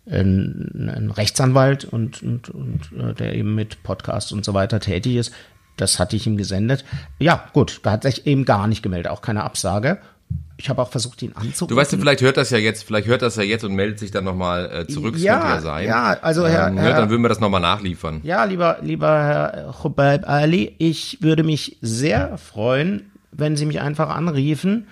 [0.10, 5.16] ein, ein Rechtsanwalt und, und, und äh, der eben mit Podcasts und so weiter tätig
[5.16, 5.34] ist.
[5.78, 6.84] Das hatte ich ihm gesendet.
[7.20, 10.00] Ja, gut, da hat sich eben gar nicht gemeldet, auch keine Absage.
[10.58, 11.74] Ich habe auch versucht, ihn anzurufen.
[11.74, 14.12] Du weißt, vielleicht hört das ja jetzt, vielleicht hört das ja jetzt und meldet sich
[14.12, 15.14] dann nochmal äh, zurück.
[15.14, 15.88] Das ja, ja sein.
[15.88, 18.20] Ja, also Herr, ähm, Herr, dann würden wir das nochmal nachliefern.
[18.24, 24.10] Ja, lieber, lieber Herr Chubaib Ali, ich würde mich sehr freuen, wenn Sie mich einfach
[24.10, 24.88] anriefen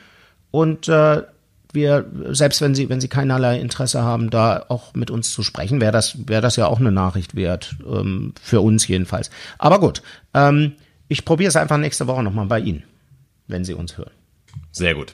[0.52, 1.24] und äh,
[1.74, 5.82] wir, selbst wenn Sie, wenn Sie keinerlei Interesse haben, da auch mit uns zu sprechen,
[5.82, 9.30] wäre das, wäre das ja auch eine Nachricht wert, ähm, für uns jedenfalls.
[9.58, 10.02] Aber gut,
[10.34, 10.74] ähm,
[11.08, 12.84] ich probiere es einfach nächste Woche nochmal bei Ihnen,
[13.48, 14.12] wenn Sie uns hören.
[14.72, 15.14] Sehr gut.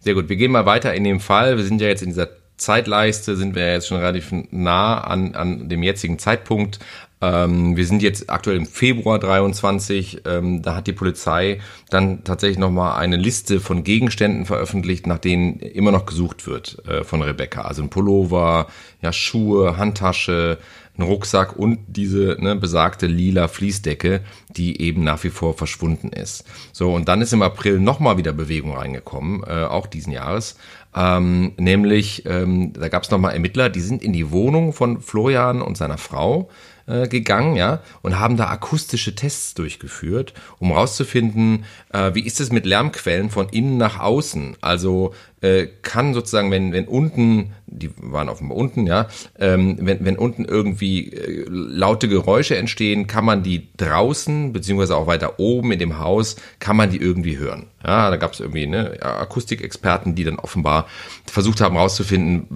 [0.00, 0.28] Sehr gut.
[0.28, 1.56] Wir gehen mal weiter in dem Fall.
[1.56, 5.68] Wir sind ja jetzt in dieser Zeitleiste, sind wir jetzt schon relativ nah an, an
[5.68, 6.78] dem jetzigen Zeitpunkt.
[7.24, 10.22] Ähm, wir sind jetzt aktuell im Februar 23.
[10.26, 11.60] Ähm, da hat die Polizei
[11.90, 17.04] dann tatsächlich nochmal eine Liste von Gegenständen veröffentlicht, nach denen immer noch gesucht wird äh,
[17.04, 17.62] von Rebecca.
[17.62, 18.66] Also ein Pullover,
[19.00, 20.58] ja, Schuhe, Handtasche,
[20.96, 24.20] ein Rucksack und diese ne, besagte lila Fließdecke,
[24.50, 26.44] die eben nach wie vor verschwunden ist.
[26.72, 30.56] So, und dann ist im April nochmal wieder Bewegung reingekommen, äh, auch diesen Jahres.
[30.94, 35.62] Ähm, nämlich, ähm, da gab es nochmal Ermittler, die sind in die Wohnung von Florian
[35.62, 36.48] und seiner Frau
[36.86, 42.52] äh, gegangen, ja, und haben da akustische Tests durchgeführt, um rauszufinden, äh, wie ist es
[42.52, 44.56] mit Lärmquellen von innen nach außen.
[44.60, 49.08] Also äh, kann sozusagen, wenn, wenn unten, die waren offenbar unten, ja,
[49.38, 55.06] ähm, wenn, wenn unten irgendwie äh, laute Geräusche entstehen, kann man die draußen, beziehungsweise auch
[55.06, 57.66] weiter oben in dem Haus, kann man die irgendwie hören.
[57.82, 60.86] Ja, da gab es irgendwie ne, Akustikexperten, die dann offenbar
[61.26, 62.46] versucht haben herauszufinden,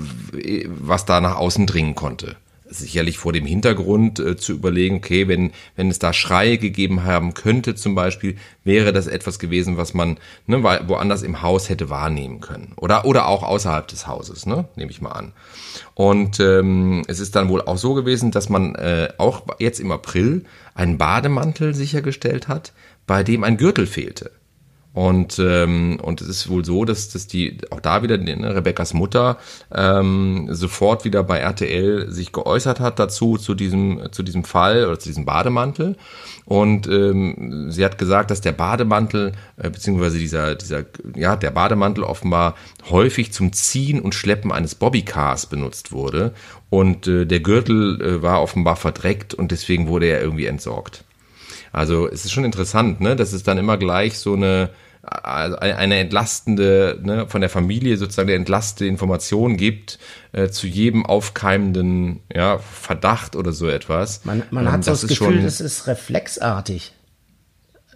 [0.80, 2.36] was da nach außen dringen konnte
[2.70, 7.34] sicherlich vor dem Hintergrund äh, zu überlegen, okay, wenn, wenn es da Schreie gegeben haben
[7.34, 12.40] könnte zum Beispiel, wäre das etwas gewesen, was man ne, woanders im Haus hätte wahrnehmen
[12.40, 12.72] können.
[12.76, 15.32] Oder, oder auch außerhalb des Hauses, ne, nehme ich mal an.
[15.94, 19.90] Und ähm, es ist dann wohl auch so gewesen, dass man äh, auch jetzt im
[19.90, 20.44] April
[20.74, 22.72] einen Bademantel sichergestellt hat
[23.08, 24.30] bei dem ein Gürtel fehlte.
[24.94, 28.94] Und, ähm, und es ist wohl so, dass, dass die auch da wieder ne, Rebekkas
[28.94, 29.38] Mutter
[29.72, 34.98] ähm, sofort wieder bei RTL sich geäußert hat dazu, zu diesem, zu diesem Fall oder
[34.98, 35.96] zu diesem Bademantel.
[36.46, 40.84] Und ähm, sie hat gesagt, dass der Bademantel, äh, beziehungsweise dieser, dieser,
[41.14, 42.56] ja, der Bademantel offenbar
[42.88, 46.32] häufig zum Ziehen und Schleppen eines Bobbycars benutzt wurde.
[46.70, 51.04] Und äh, der Gürtel äh, war offenbar verdreckt und deswegen wurde er irgendwie entsorgt.
[51.72, 54.70] Also es ist schon interessant, ne, dass es dann immer gleich so eine
[55.10, 59.98] also eine entlastende, ne, von der Familie sozusagen eine entlastende Information gibt
[60.32, 64.24] äh, zu jedem aufkeimenden ja, Verdacht oder so etwas.
[64.24, 66.92] Man, man ähm, hat so das, das Gefühl, das ist reflexartig.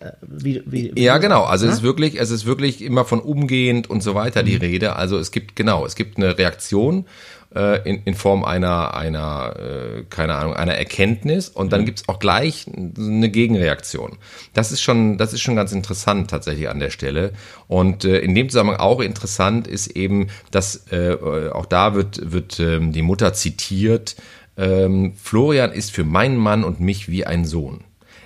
[0.01, 1.43] Äh, wie, wie, wie ja, genau.
[1.45, 4.61] Also es ist wirklich, es ist wirklich immer von umgehend und so weiter die mhm.
[4.61, 4.97] Rede.
[4.97, 7.07] Also es gibt genau, es gibt eine Reaktion
[7.55, 11.87] äh, in, in Form einer, einer, äh, keine Ahnung, einer Erkenntnis und dann mhm.
[11.87, 14.19] gibt's auch gleich eine Gegenreaktion.
[14.55, 17.33] Das ist schon, das ist schon ganz interessant tatsächlich an der Stelle.
[17.69, 21.17] Und äh, in dem Zusammenhang auch interessant ist eben, dass äh,
[21.53, 24.17] auch da wird, wird ähm, die Mutter zitiert,
[24.57, 27.85] ähm, Florian ist für meinen Mann und mich wie ein Sohn.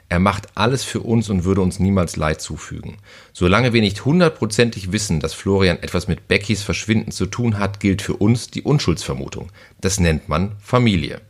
[0.09, 2.99] Er macht alles für uns und würde uns niemals Leid zufügen.
[3.33, 8.03] Solange wir nicht hundertprozentig wissen, dass Florian etwas mit Beckys Verschwinden zu tun hat, gilt
[8.03, 9.51] für uns die Unschuldsvermutung.
[9.81, 11.21] Das nennt man Familie.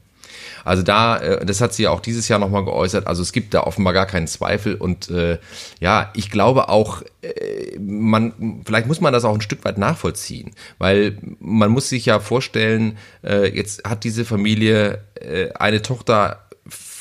[0.66, 3.07] Also da, äh, das hat sie ja auch dieses Jahr nochmal geäußert.
[3.07, 4.74] Also es gibt da offenbar gar keinen Zweifel.
[4.74, 5.39] Und äh,
[5.79, 10.51] ja, ich glaube auch, äh, man, vielleicht muss man das auch ein Stück weit nachvollziehen,
[10.79, 16.45] weil man muss sich ja vorstellen, äh, jetzt hat diese Familie äh, eine Tochter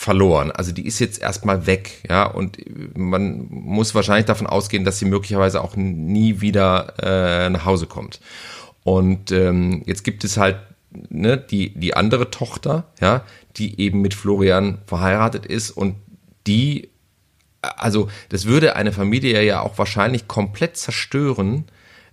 [0.06, 0.52] verloren.
[0.52, 2.60] Also die ist jetzt erstmal weg, ja, und
[2.96, 8.22] man muss wahrscheinlich davon ausgehen, dass sie möglicherweise auch nie wieder äh, nach Hause kommt.
[8.84, 10.58] Und ähm, jetzt gibt es halt
[11.10, 13.24] ne, die, die andere Tochter, ja,
[13.58, 15.96] die eben mit Florian verheiratet ist und
[16.46, 16.92] die,
[17.62, 21.66] also das würde eine Familie ja auch wahrscheinlich komplett zerstören,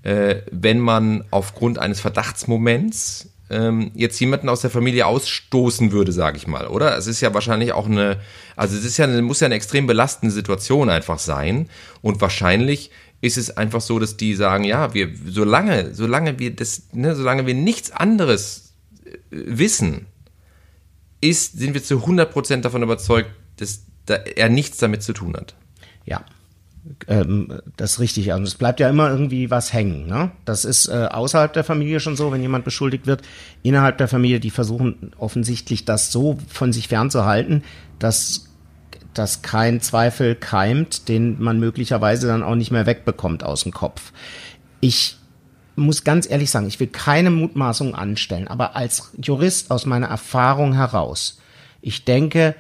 [0.03, 6.39] äh, wenn man aufgrund eines Verdachtsmoments ähm, jetzt jemanden aus der Familie ausstoßen würde, sage
[6.39, 6.97] ich mal, oder?
[6.97, 8.19] Es ist ja wahrscheinlich auch eine,
[8.57, 11.69] also es ist ja, muss ja eine extrem belastende Situation einfach sein
[12.01, 12.91] und wahrscheinlich
[13.21, 17.47] ist es einfach so, dass die sagen, ja, wir, solange, solange wir das, ne, solange
[17.47, 18.73] wir nichts anderes
[19.05, 20.07] äh, wissen,
[21.21, 25.55] ist, sind wir zu 100% davon überzeugt, dass da er nichts damit zu tun hat.
[26.05, 26.25] Ja,
[27.07, 28.33] ähm, das richtig.
[28.33, 30.07] Also es bleibt ja immer irgendwie was hängen.
[30.07, 30.33] Ne?
[30.45, 33.23] Das ist äh, außerhalb der Familie schon so, wenn jemand beschuldigt wird.
[33.63, 37.63] Innerhalb der Familie, die versuchen offensichtlich das so von sich fernzuhalten,
[37.99, 38.49] dass
[39.15, 44.11] dass kein Zweifel keimt, den man möglicherweise dann auch nicht mehr wegbekommt aus dem Kopf.
[44.81, 45.19] Ich
[45.77, 50.73] muss ganz ehrlich sagen, ich will keine Mutmaßung anstellen, aber als Jurist aus meiner Erfahrung
[50.73, 51.41] heraus,
[51.83, 52.55] ich denke,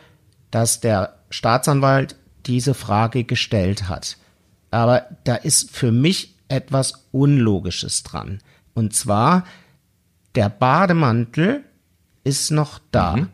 [0.51, 2.17] dass der Staatsanwalt
[2.47, 4.17] diese Frage gestellt hat.
[4.71, 8.41] Aber da ist für mich etwas Unlogisches dran.
[8.75, 9.45] Und zwar,
[10.35, 11.63] der Bademantel
[12.25, 13.17] ist noch da.
[13.17, 13.29] Mhm.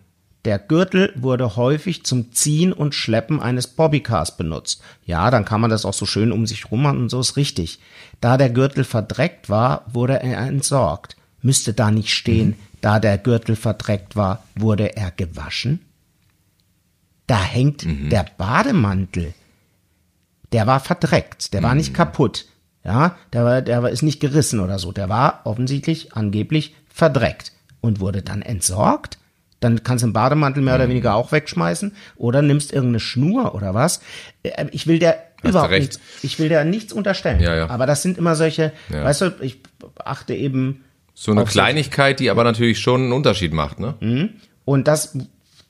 [0.44, 4.82] Der Gürtel wurde häufig zum Ziehen und Schleppen eines Bobbycars benutzt.
[5.04, 7.36] Ja, dann kann man das auch so schön um sich rum machen und so ist
[7.36, 7.80] richtig.
[8.20, 11.16] Da der Gürtel verdreckt war, wurde er entsorgt.
[11.42, 12.56] Müsste da nicht stehen, mhm.
[12.80, 15.80] da der Gürtel verdreckt war, wurde er gewaschen?
[17.28, 18.08] Da hängt mhm.
[18.08, 19.34] der Bademantel.
[20.50, 21.64] Der war verdreckt, der mhm.
[21.64, 21.96] war nicht mhm.
[21.96, 22.46] kaputt.
[22.84, 24.92] Ja, der war, der ist nicht gerissen oder so.
[24.92, 29.18] Der war offensichtlich, angeblich verdreckt und wurde dann entsorgt.
[29.60, 30.80] Dann kannst du den Bademantel mehr mhm.
[30.80, 34.00] oder weniger auch wegschmeißen oder nimmst irgendeine Schnur oder was.
[34.42, 37.40] Äh, ich will der Hast überhaupt nichts, ich will der nichts unterstellen.
[37.40, 37.70] Ja, ja.
[37.70, 39.04] Aber das sind immer solche, ja.
[39.04, 39.60] weißt du, ich
[40.04, 40.84] achte eben.
[41.14, 43.94] So eine Kleinigkeit, die aber natürlich schon einen Unterschied macht, ne?
[44.00, 44.30] Mhm.
[44.64, 45.16] Und das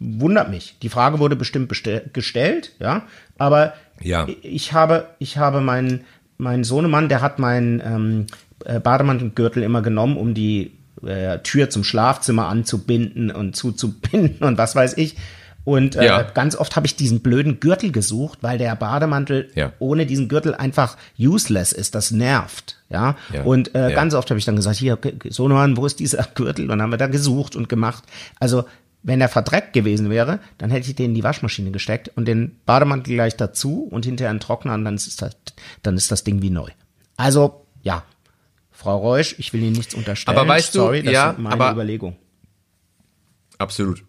[0.01, 0.77] wundert mich.
[0.83, 1.69] Die Frage wurde bestimmt
[2.13, 3.03] gestellt, ja,
[3.37, 4.27] aber ja.
[4.43, 6.05] ich habe, ich habe meinen,
[6.37, 8.27] meinen Sohnemann, der hat meinen ähm,
[8.65, 10.73] äh, Bademantelgürtel immer genommen, um die
[11.05, 15.17] äh, Tür zum Schlafzimmer anzubinden und zuzubinden und was weiß ich.
[15.65, 16.23] Und äh, ja.
[16.23, 19.75] ganz oft habe ich diesen blöden Gürtel gesucht, weil der Bademantel ja.
[19.81, 21.95] ohne diesen Gürtel einfach useless ist.
[21.95, 22.79] Das nervt.
[22.89, 23.17] Ja.
[23.35, 23.43] ja.
[23.43, 24.97] Und äh, ganz oft habe ich dann gesagt, hier,
[25.29, 26.63] Sohnemann, wo ist dieser Gürtel?
[26.63, 28.05] Und dann haben wir da gesucht und gemacht.
[28.41, 28.65] Also
[29.03, 32.59] wenn er verdreckt gewesen wäre, dann hätte ich den in die Waschmaschine gesteckt und den
[32.67, 35.37] Bademantel gleich dazu und hinterher einen Trockner und dann ist das,
[35.83, 36.71] dann ist das Ding wie neu.
[37.17, 38.05] Also, ja.
[38.71, 40.39] Frau Reusch, ich will Ihnen nichts unterstellen.
[40.39, 42.17] Aber weißt du, Sorry, das ja, ist meine aber, Überlegung.
[43.59, 44.05] Absolut.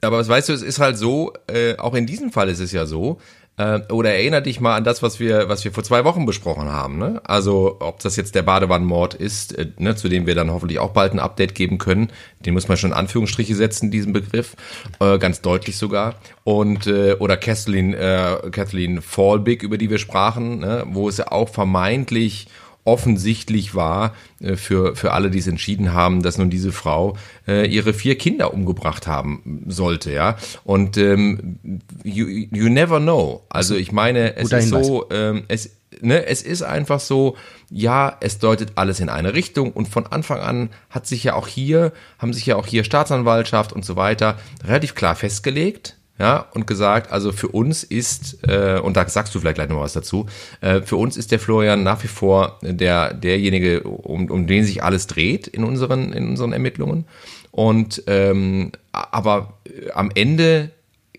[0.00, 2.72] Aber was weißt du, es ist halt so, äh, auch in diesem Fall ist es
[2.72, 3.20] ja so,
[3.60, 6.70] Äh, oder erinnere dich mal an das, was wir, was wir vor zwei Wochen besprochen
[6.70, 6.96] haben.
[6.96, 7.20] Ne?
[7.24, 10.92] Also ob das jetzt der Badewannenmord ist, äh, ne, zu dem wir dann hoffentlich auch
[10.92, 12.10] bald ein Update geben können.
[12.38, 14.56] Den muss man schon in Anführungsstriche setzen, diesen Begriff,
[14.98, 16.14] äh, ganz deutlich sogar.
[16.42, 20.84] Und äh, oder Kathleen, äh, Kathleen Fallbig, über die wir sprachen, ne?
[20.86, 22.46] wo es ja auch vermeintlich
[22.84, 27.16] offensichtlich war äh, für, für alle, die es entschieden haben, dass nun diese Frau
[27.46, 30.36] äh, ihre vier Kinder umgebracht haben sollte, ja.
[30.64, 31.58] Und ähm,
[32.04, 33.44] you, you never know.
[33.48, 35.70] Also ich meine, es ist so, ähm, es,
[36.00, 37.36] ne, es ist einfach so,
[37.70, 41.46] ja, es deutet alles in eine Richtung und von Anfang an hat sich ja auch
[41.46, 46.66] hier, haben sich ja auch hier Staatsanwaltschaft und so weiter relativ klar festgelegt, ja, und
[46.66, 50.26] gesagt, also für uns ist, äh, und da sagst du vielleicht gleich noch was dazu,
[50.60, 54.84] äh, für uns ist der Florian nach wie vor der, derjenige, um, um den sich
[54.84, 57.06] alles dreht in unseren, in unseren Ermittlungen.
[57.52, 59.54] Und ähm, aber
[59.94, 60.72] am Ende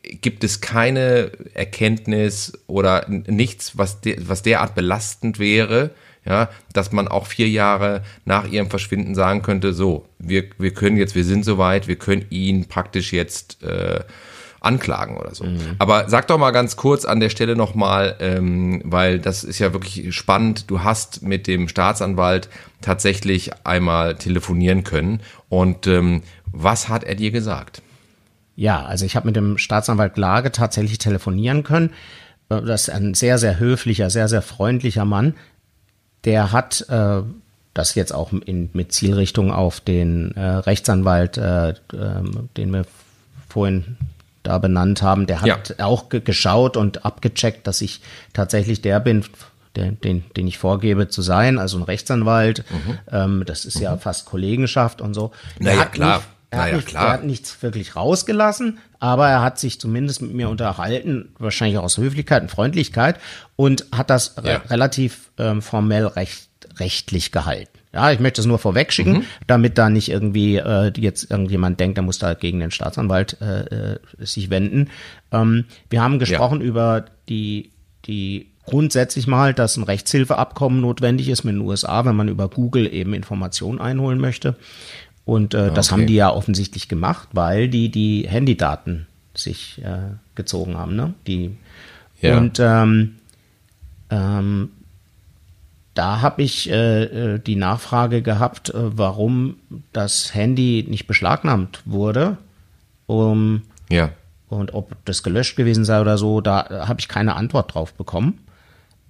[0.04, 5.90] gibt es keine Erkenntnis oder nichts, was, de, was derart belastend wäre,
[6.26, 10.98] ja, dass man auch vier Jahre nach ihrem Verschwinden sagen könnte, so, wir, wir können
[10.98, 14.02] jetzt, wir sind soweit, wir können ihn praktisch jetzt äh,
[14.62, 15.44] anklagen oder so.
[15.44, 15.76] Mhm.
[15.80, 19.74] Aber sag doch mal ganz kurz an der Stelle nochmal, ähm, weil das ist ja
[19.74, 20.70] wirklich spannend.
[20.70, 22.48] Du hast mit dem Staatsanwalt
[22.80, 25.22] tatsächlich einmal telefonieren können.
[25.50, 27.82] Und ähm, was hat er dir gesagt?
[28.56, 31.90] Ja, also ich habe mit dem Staatsanwalt Lage tatsächlich telefonieren können.
[32.50, 35.34] Äh, das ist ein sehr, sehr höflicher, sehr, sehr freundlicher Mann.
[36.24, 37.24] Der hat äh,
[37.74, 41.76] das jetzt auch in, mit Zielrichtung auf den äh, Rechtsanwalt, äh, äh,
[42.58, 42.86] den wir
[43.50, 43.98] vorhin
[44.52, 45.86] da benannt haben, der hat ja.
[45.86, 48.02] auch geschaut und abgecheckt, dass ich
[48.34, 49.24] tatsächlich der bin,
[49.78, 52.66] der, den, den ich vorgebe zu sein, also ein Rechtsanwalt.
[52.70, 53.00] Mhm.
[53.10, 53.84] Ähm, das ist mhm.
[53.84, 55.32] ja fast Kollegenschaft und so.
[55.58, 56.18] Naja, klar.
[56.18, 57.06] Nicht, er, naja, hat nicht, klar.
[57.06, 61.84] er hat nichts wirklich rausgelassen, aber er hat sich zumindest mit mir unterhalten, wahrscheinlich auch
[61.84, 63.18] aus Höflichkeit und Freundlichkeit,
[63.56, 64.58] und hat das ja.
[64.58, 67.71] re relativ ähm, formell recht, rechtlich gehalten.
[67.94, 69.24] Ja, ich möchte es nur vorwegschicken, mhm.
[69.48, 73.94] damit da nicht irgendwie äh, jetzt irgendjemand denkt, er muss da gegen den Staatsanwalt äh,
[73.94, 74.90] äh, sich wenden.
[75.32, 76.68] Ähm, wir haben gesprochen ja.
[76.68, 77.72] über die,
[78.06, 82.92] die grundsätzlich mal, dass ein Rechtshilfeabkommen notwendig ist mit den USA, wenn man über Google
[82.92, 84.56] eben Informationen einholen möchte.
[85.26, 90.78] Und äh, das haben die ja offensichtlich gemacht, weil die die Handydaten sich äh, gezogen
[90.78, 91.14] haben, ne?
[91.28, 91.58] Die
[92.22, 92.38] ja.
[92.38, 93.16] und ähm,
[94.10, 94.70] ähm,
[95.94, 99.58] da habe ich äh, äh, die Nachfrage gehabt, äh, warum
[99.92, 102.38] das Handy nicht beschlagnahmt wurde.
[103.08, 104.12] Um, ja.
[104.48, 107.94] Und ob das gelöscht gewesen sei oder so, da äh, habe ich keine Antwort drauf
[107.94, 108.40] bekommen.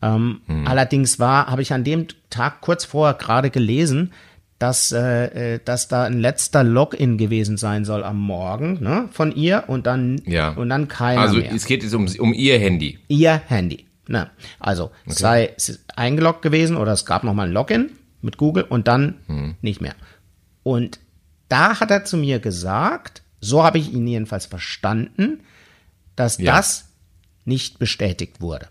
[0.02, 0.68] Ähm, hm.
[0.68, 4.12] Allerdings war, habe ich an dem Tag kurz vorher gerade gelesen,
[4.58, 9.36] dass, äh, äh, dass da ein letzter Login gewesen sein soll am Morgen ne, von
[9.36, 10.50] ihr und dann, ja.
[10.50, 11.54] und dann keiner Also mehr.
[11.54, 13.00] es geht jetzt um, um ihr Handy.
[13.08, 13.86] Ihr Handy.
[14.12, 15.56] Na, also okay.
[15.56, 15.56] sei
[15.96, 17.92] eingeloggt gewesen oder es gab nochmal ein Login
[18.22, 19.56] mit Google und dann hm.
[19.62, 19.96] nicht mehr.
[20.64, 21.00] Und
[21.48, 25.40] da hat er zu mir gesagt, so habe ich ihn jedenfalls verstanden,
[26.18, 26.54] dass ja.
[26.54, 26.90] das
[27.46, 28.68] nicht bestätigt wurde.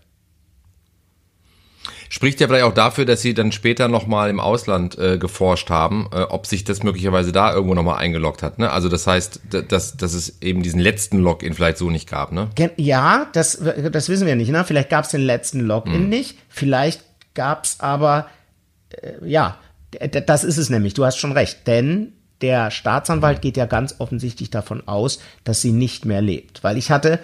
[2.13, 6.09] Spricht ja vielleicht auch dafür, dass sie dann später nochmal im Ausland äh, geforscht haben,
[6.11, 8.59] äh, ob sich das möglicherweise da irgendwo nochmal eingeloggt hat.
[8.59, 8.69] Ne?
[8.69, 9.39] Also das heißt,
[9.69, 12.33] dass, dass es eben diesen letzten Login vielleicht so nicht gab.
[12.33, 12.49] Ne?
[12.75, 14.51] Ja, das, das wissen wir nicht.
[14.51, 14.65] Ne?
[14.65, 16.09] Vielleicht gab es den letzten Login hm.
[16.09, 16.37] nicht.
[16.49, 17.01] Vielleicht
[17.33, 18.27] gab es aber,
[18.89, 19.57] äh, ja,
[19.91, 20.93] das ist es nämlich.
[20.93, 21.65] Du hast schon recht.
[21.65, 22.11] Denn
[22.41, 26.63] der Staatsanwalt geht ja ganz offensichtlich davon aus, dass sie nicht mehr lebt.
[26.63, 27.19] Weil ich hatte,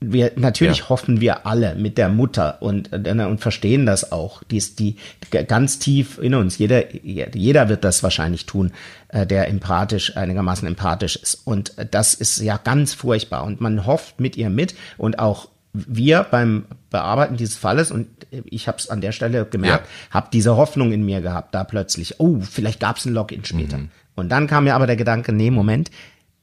[0.00, 0.88] wir, natürlich ja.
[0.88, 4.42] hoffen wir alle mit der Mutter und, äh, und verstehen das auch.
[4.44, 4.96] Die ist die
[5.30, 6.58] ganz tief in uns.
[6.58, 8.72] Jeder, jeder wird das wahrscheinlich tun,
[9.08, 11.42] äh, der empathisch, einigermaßen empathisch ist.
[11.44, 13.44] Und das ist ja ganz furchtbar.
[13.44, 18.68] Und man hofft mit ihr mit und auch wir beim Bearbeiten dieses Falles und ich
[18.68, 20.14] habe es an der Stelle gemerkt, ja.
[20.14, 23.78] habe diese Hoffnung in mir gehabt, da plötzlich, oh, vielleicht gab es ein Login später.
[23.78, 23.90] Mhm.
[24.18, 25.90] Und dann kam mir aber der Gedanke, nee, Moment,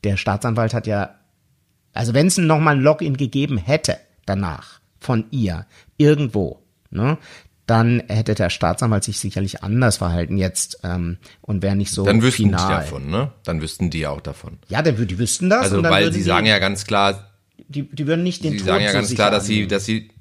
[0.06, 1.16] der Staatsanwalt hat ja,
[1.94, 5.66] also wenn es nochmal ein Login gegeben hätte danach von ihr
[5.98, 7.18] irgendwo, ne,
[7.66, 12.22] dann hätte der Staatsanwalt sich sicherlich anders verhalten jetzt ähm, und wäre nicht so Dann
[12.22, 12.66] wüssten final.
[12.66, 13.32] die davon, ne?
[13.44, 14.60] Dann wüssten die auch davon.
[14.70, 15.64] Ja, dann, die wüssten das.
[15.64, 17.32] Also weil sie die, sagen ja ganz klar,
[17.68, 20.12] die, die würden nicht den sie Tod sagen ja ganz klar, dass sie, dass sie,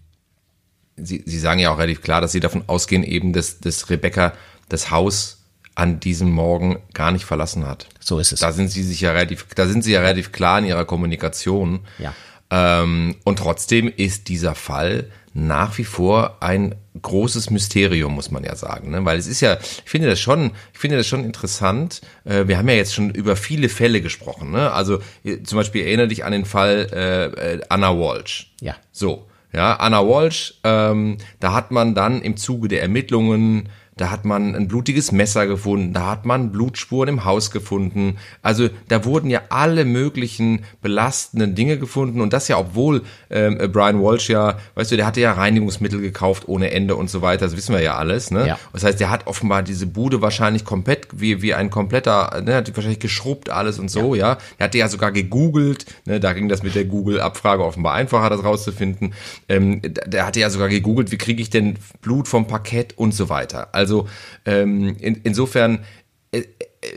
[0.96, 4.32] sie, sie sagen ja auch relativ klar, dass sie davon ausgehen eben, dass, dass Rebecca
[4.70, 5.43] das Haus
[5.74, 7.88] an diesem Morgen gar nicht verlassen hat.
[8.00, 8.40] So ist es.
[8.40, 11.80] Da sind sie sich ja relativ, da sind sie ja relativ klar in ihrer Kommunikation.
[11.98, 12.14] Ja.
[12.50, 18.54] Ähm, und trotzdem ist dieser Fall nach wie vor ein großes Mysterium, muss man ja
[18.54, 19.04] sagen, ne?
[19.04, 22.02] weil es ist ja, ich finde das schon, ich finde das schon interessant.
[22.24, 24.70] Äh, wir haben ja jetzt schon über viele Fälle gesprochen, ne?
[24.70, 25.00] Also
[25.42, 28.52] zum Beispiel erinnere dich an den Fall äh, äh Anna Walsh.
[28.60, 28.76] Ja.
[28.92, 34.24] So, Ja, Anna Walsh, ähm, da hat man dann im Zuge der Ermittlungen da hat
[34.24, 38.16] man ein blutiges Messer gefunden, da hat man Blutspuren im Haus gefunden.
[38.42, 44.02] Also da wurden ja alle möglichen belastenden Dinge gefunden und das ja, obwohl ähm, Brian
[44.02, 47.56] Walsh ja, weißt du, der hatte ja Reinigungsmittel gekauft ohne Ende und so weiter, das
[47.56, 48.30] wissen wir ja alles.
[48.30, 48.48] Ne?
[48.48, 48.58] Ja.
[48.72, 52.74] Das heißt, der hat offenbar diese Bude wahrscheinlich komplett, wie, wie ein kompletter, ne, hat
[52.74, 54.32] wahrscheinlich geschrubbt alles und so, ja.
[54.32, 54.38] ja.
[54.58, 58.42] Er hatte ja sogar gegoogelt, ne, da ging das mit der Google-Abfrage offenbar einfacher, das
[58.42, 59.14] rauszufinden.
[59.48, 63.28] Ähm, der hatte ja sogar gegoogelt, wie kriege ich denn Blut vom Parkett und so
[63.28, 63.68] weiter.
[63.72, 64.08] Also also
[64.44, 65.84] ähm, in, insofern,
[66.32, 66.46] äh, äh,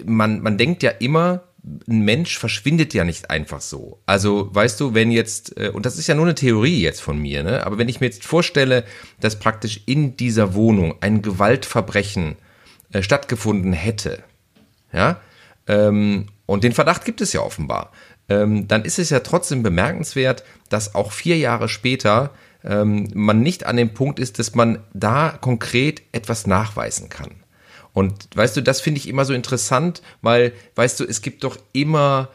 [0.05, 1.43] man, man denkt ja immer,
[1.87, 3.99] ein Mensch verschwindet ja nicht einfach so.
[4.05, 7.19] Also, weißt du, wenn jetzt, äh, und das ist ja nur eine Theorie jetzt von
[7.19, 7.65] mir, ne?
[7.65, 8.85] aber wenn ich mir jetzt vorstelle,
[9.19, 12.37] dass praktisch in dieser Wohnung ein Gewaltverbrechen
[12.93, 14.23] äh, stattgefunden hätte,
[14.93, 15.19] ja,
[15.67, 17.91] ähm, und den Verdacht gibt es ja offenbar,
[18.29, 22.31] ähm, dann ist es ja trotzdem bemerkenswert, dass auch vier Jahre später
[22.67, 27.31] ähm, man nicht an dem Punkt ist, dass man da konkret etwas nachweisen kann.
[27.93, 31.57] Und weißt du, das finde ich immer so interessant, weil, weißt du, es gibt doch
[31.73, 32.29] immer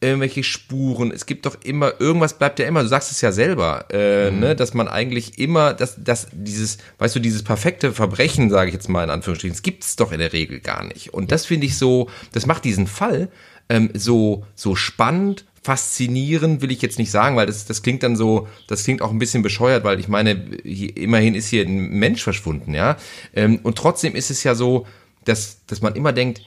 [0.00, 3.86] irgendwelche Spuren, es gibt doch immer, irgendwas bleibt ja immer, du sagst es ja selber,
[3.90, 4.40] äh, mhm.
[4.40, 8.74] ne, dass man eigentlich immer, dass, dass dieses, weißt du, dieses perfekte Verbrechen, sage ich
[8.74, 11.12] jetzt mal in Anführungsstrichen, das gibt es doch in der Regel gar nicht.
[11.12, 13.28] Und das finde ich so, das macht diesen Fall
[13.68, 18.16] ähm, so, so spannend, faszinierend will ich jetzt nicht sagen, weil das, das klingt dann
[18.16, 21.90] so, das klingt auch ein bisschen bescheuert, weil ich meine, hier, immerhin ist hier ein
[21.90, 22.96] Mensch verschwunden, ja.
[23.34, 24.86] Ähm, und trotzdem ist es ja so,
[25.24, 26.42] dass, dass man immer denkt,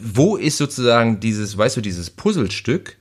[0.00, 2.96] wo ist sozusagen dieses, weißt du, dieses Puzzlestück,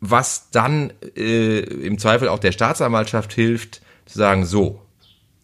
[0.00, 4.80] was dann äh, im Zweifel auch der Staatsanwaltschaft hilft, zu sagen, so,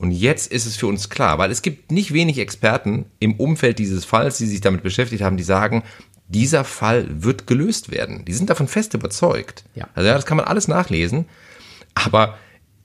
[0.00, 3.78] und jetzt ist es für uns klar, weil es gibt nicht wenig Experten im Umfeld
[3.78, 5.82] dieses Falls, die sich damit beschäftigt haben, die sagen,
[6.30, 8.24] dieser Fall wird gelöst werden.
[8.24, 9.64] Die sind davon fest überzeugt.
[9.74, 9.88] Ja.
[9.94, 11.26] Also ja, das kann man alles nachlesen.
[11.94, 12.38] Aber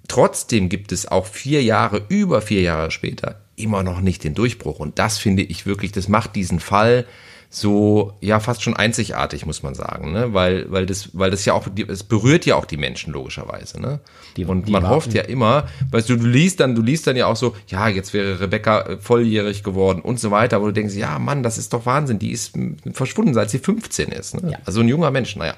[0.07, 4.79] trotzdem gibt es auch vier Jahre, über vier Jahre später, immer noch nicht den Durchbruch.
[4.79, 7.05] Und das finde ich wirklich, das macht diesen Fall
[7.49, 10.33] so ja fast schon einzigartig muss man sagen, ne?
[10.33, 13.99] Weil weil das weil das ja auch es berührt ja auch die Menschen logischerweise, ne?
[14.37, 14.95] Die, und die man warten.
[14.95, 17.87] hofft ja immer, weißt du, du liest dann du liest dann ja auch so, ja
[17.87, 21.57] jetzt wäre Rebecca äh, volljährig geworden und so weiter, wo du denkst, ja Mann, das
[21.57, 22.53] ist doch Wahnsinn, die ist
[22.93, 24.51] verschwunden, seit sie 15 ist, ne?
[24.51, 24.59] Ja.
[24.65, 25.53] Also ein junger Mensch, naja.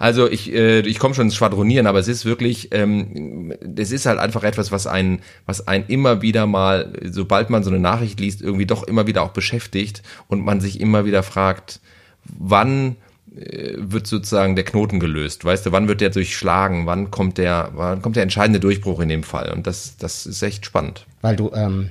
[0.00, 4.06] Also ich, äh, ich komme schon ins Schwadronieren, aber es ist wirklich, ähm, es ist
[4.06, 8.18] halt einfach etwas, was einen, was einen immer wieder mal, sobald man so eine Nachricht
[8.18, 11.80] liest, irgendwie doch immer wieder auch beschäftigt und man sich immer wieder fragt,
[12.24, 12.96] wann
[13.36, 17.72] äh, wird sozusagen der Knoten gelöst, weißt du, wann wird der durchschlagen, wann kommt der,
[17.74, 19.52] wann kommt der entscheidende Durchbruch in dem Fall?
[19.52, 21.04] Und das, das ist echt spannend.
[21.20, 21.90] Weil du, ähm,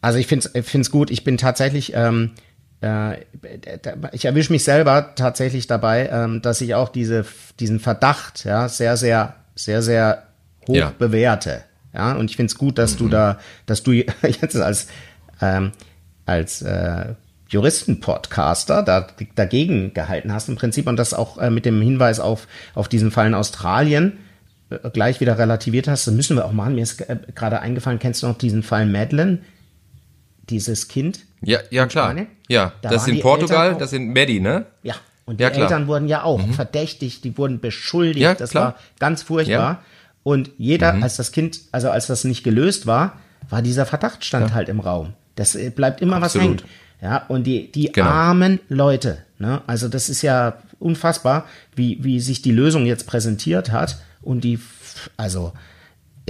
[0.00, 2.38] also ich finde es gut, ich bin tatsächlich, ähm, äh,
[2.82, 7.26] ich erwische mich selber tatsächlich dabei, ähm, dass ich auch diese,
[7.58, 10.22] diesen Verdacht ja, sehr, sehr, sehr, sehr
[10.66, 10.92] hoch ja.
[10.98, 11.62] bewerte.
[11.92, 12.98] Ja, und ich finde es gut, dass mhm.
[12.98, 14.86] du da, dass du jetzt als,
[15.42, 15.72] ähm,
[16.24, 17.14] als äh,
[17.48, 22.46] Juristen-Podcaster da, dagegen gehalten hast im Prinzip und das auch äh, mit dem Hinweis auf,
[22.74, 24.18] auf diesen Fall in Australien
[24.70, 26.06] äh, gleich wieder relativiert hast.
[26.06, 26.76] Das müssen wir auch machen.
[26.76, 29.40] Mir ist äh, gerade eingefallen, kennst du noch diesen Fall Madeline?
[30.50, 31.20] Dieses Kind?
[31.42, 32.14] Ja, ja klar.
[32.48, 34.66] Ja, da das ist in Portugal, Eltern, das sind Medi, ne?
[34.82, 34.94] Ja.
[35.24, 36.54] Und die ja, Eltern wurden ja auch mhm.
[36.54, 38.18] verdächtigt, die wurden beschuldigt.
[38.18, 38.64] Ja, das klar.
[38.64, 39.54] war ganz furchtbar.
[39.54, 39.82] Ja.
[40.24, 41.04] Und jeder, mhm.
[41.04, 44.54] als das Kind, also als das nicht gelöst war, war dieser Verdacht stand ja.
[44.54, 45.14] halt im Raum.
[45.36, 46.62] Das äh, bleibt immer Absolut.
[46.62, 46.70] was hängen.
[47.00, 48.08] Ja, und die, die genau.
[48.08, 49.62] armen Leute, ne?
[49.66, 53.98] Also das ist ja unfassbar, wie, wie sich die Lösung jetzt präsentiert hat.
[54.22, 54.58] Und die,
[55.16, 55.52] also,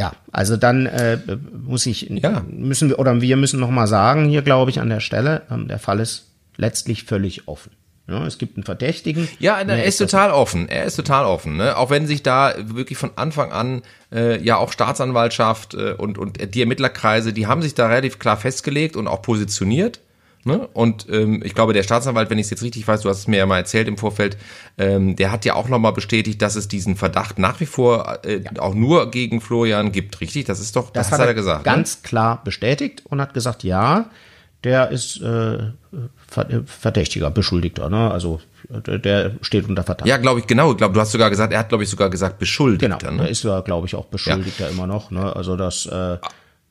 [0.01, 1.19] ja, also dann äh,
[1.53, 2.43] muss ich, ja.
[2.51, 5.79] müssen wir, oder wir müssen nochmal sagen, hier glaube ich an der Stelle, ähm, der
[5.79, 7.73] Fall ist letztlich völlig offen.
[8.09, 9.29] Ja, es gibt einen Verdächtigen.
[9.41, 10.71] Ja, er ist total offen.
[10.71, 11.59] Er ist total offen.
[11.59, 11.77] Ne?
[11.77, 16.55] Auch wenn sich da wirklich von Anfang an äh, ja auch Staatsanwaltschaft äh, und, und
[16.55, 20.01] die Ermittlerkreise, die haben sich da relativ klar festgelegt und auch positioniert.
[20.45, 20.69] Ne?
[20.73, 23.27] Und ähm, ich glaube, der Staatsanwalt, wenn ich es jetzt richtig weiß, du hast es
[23.27, 24.39] mir ja mal erzählt im Vorfeld,
[24.79, 28.41] ähm, der hat ja auch nochmal bestätigt, dass es diesen Verdacht nach wie vor äh,
[28.41, 28.63] ja.
[28.63, 30.47] auch nur gegen Florian gibt, richtig?
[30.47, 31.67] Das ist doch, das, das hat er gesagt.
[31.67, 31.73] Ne?
[31.73, 32.09] Ganz ne?
[32.09, 34.09] klar bestätigt und hat gesagt, ja,
[34.65, 35.73] der ist äh,
[36.67, 38.11] Verdächtiger, Beschuldigter, ne?
[38.11, 40.07] Also der steht unter Verdacht.
[40.07, 40.71] Ja, glaube ich, genau.
[40.71, 42.99] Ich glaube, du hast sogar gesagt, er hat, glaube ich, sogar gesagt, Beschuldigter.
[42.99, 43.25] Genau, ne?
[43.25, 44.71] er ist ja, glaube ich, auch Beschuldigter ja.
[44.71, 45.11] immer noch.
[45.11, 45.35] Ne?
[45.35, 46.19] Also das äh,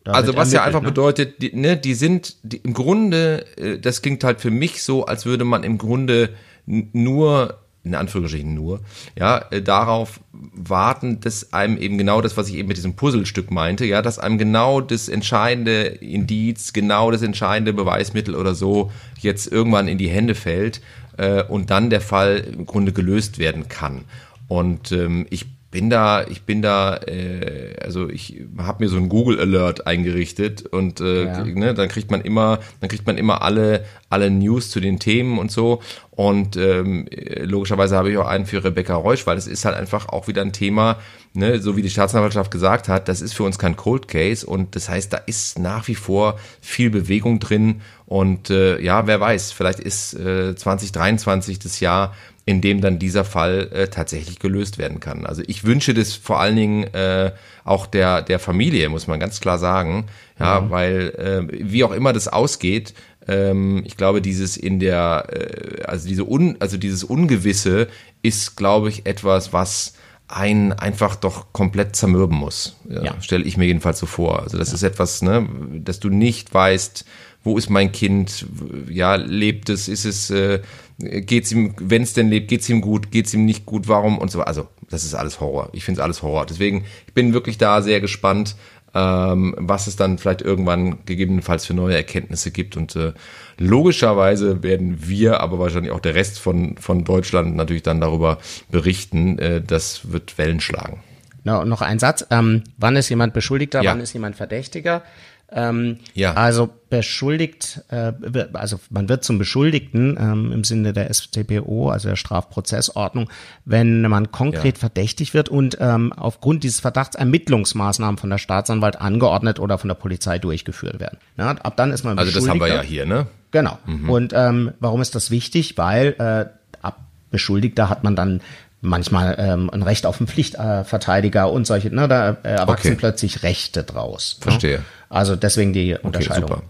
[0.06, 0.88] also was ja einfach ne?
[0.88, 5.06] bedeutet, die, ne, die sind die, im Grunde, äh, das klingt halt für mich so,
[5.06, 6.30] als würde man im Grunde
[6.66, 8.82] nur in Anführungsstrichen nur,
[9.18, 13.52] ja, äh, darauf warten, dass einem eben genau das, was ich eben mit diesem Puzzlestück
[13.52, 19.52] meinte, ja, dass einem genau das entscheidende Indiz, genau das entscheidende Beweismittel oder so jetzt
[19.52, 20.82] irgendwann in die Hände fällt
[21.18, 24.04] äh, und dann der Fall im Grunde gelöst werden kann.
[24.48, 29.10] Und ähm, ich bin da, ich bin da, äh, also ich habe mir so einen
[29.10, 31.44] Google Alert eingerichtet und äh, ja.
[31.44, 35.38] ne, dann kriegt man immer, dann kriegt man immer alle alle News zu den Themen
[35.38, 35.82] und so.
[36.12, 37.08] Und ähm,
[37.42, 40.42] logischerweise habe ich auch einen für Rebecca Reusch, weil es ist halt einfach auch wieder
[40.42, 40.98] ein Thema,
[41.34, 44.76] ne, so wie die Staatsanwaltschaft gesagt hat, das ist für uns kein Cold Case und
[44.76, 49.54] das heißt, da ist nach wie vor viel Bewegung drin und äh, ja, wer weiß,
[49.54, 52.14] vielleicht ist äh, 2023 das Jahr,
[52.50, 55.28] in dem dann dieser Fall äh, tatsächlich gelöst werden kann.
[55.28, 57.32] Also ich wünsche das vor allen Dingen äh,
[57.64, 60.08] auch der der Familie, muss man ganz klar sagen,
[60.40, 60.70] ja, mhm.
[60.72, 62.96] weil äh, wie auch immer das ausgeht,
[63.28, 67.88] ähm, ich glaube, dieses in der, äh, also diese un, also dieses Ungewisse
[68.24, 69.94] ist, glaube ich, etwas, was
[70.28, 72.78] einen einfach doch komplett zermürben muss.
[72.90, 73.22] Ja, ja.
[73.22, 74.42] Stelle ich mir jedenfalls so vor.
[74.42, 74.76] Also das ja.
[74.76, 75.48] ist etwas, ne,
[75.84, 77.06] dass du nicht weißt,
[77.44, 78.46] wo ist mein Kind,
[78.90, 80.62] ja, lebt es, ist es, äh,
[81.00, 84.30] geht's ihm, wenn es denn lebt, geht's ihm gut, geht's ihm nicht gut, warum und
[84.32, 84.42] so.
[84.42, 85.70] Also das ist alles Horror.
[85.74, 86.46] Ich finde es alles Horror.
[86.46, 88.56] Deswegen, ich bin wirklich da sehr gespannt,
[88.94, 92.76] ähm, was es dann vielleicht irgendwann gegebenenfalls für neue Erkenntnisse gibt.
[92.76, 93.14] Und äh,
[93.58, 99.38] logischerweise werden wir, aber wahrscheinlich auch der Rest von, von Deutschland natürlich dann darüber berichten.
[99.40, 101.04] Äh, das wird Wellen schlagen.
[101.44, 102.26] No, noch ein Satz.
[102.32, 103.92] Ähm, wann ist jemand Beschuldigter, ja.
[103.92, 105.04] wann ist jemand Verdächtiger?
[105.52, 106.34] Ähm, ja.
[106.34, 108.14] Also beschuldigt, äh,
[108.54, 113.30] also man wird zum Beschuldigten ähm, im Sinne der StPO, also der Strafprozessordnung,
[113.66, 114.80] wenn man konkret ja.
[114.80, 119.96] verdächtigt wird und ähm, aufgrund dieses Verdachts Ermittlungsmaßnahmen von der Staatsanwalt angeordnet oder von der
[119.96, 121.18] Polizei durchgeführt werden.
[121.38, 123.28] Ja, ab dann ist man Also das haben wir ja hier, ne?
[123.52, 123.78] Genau.
[123.86, 124.10] Mhm.
[124.10, 125.78] Und ähm, warum ist das wichtig?
[125.78, 126.46] Weil äh,
[126.82, 127.00] ab
[127.32, 128.42] Beschuldigter hat man dann
[128.82, 132.96] manchmal ähm, ein Recht auf einen Pflichtverteidiger äh, und solche, ne, da äh, erwachsen okay.
[132.98, 134.38] plötzlich Rechte draus.
[134.40, 134.44] Ne?
[134.44, 134.78] Verstehe.
[134.78, 134.84] Ne?
[135.10, 136.50] Also deswegen die okay, Unterscheidung.
[136.50, 136.64] Super.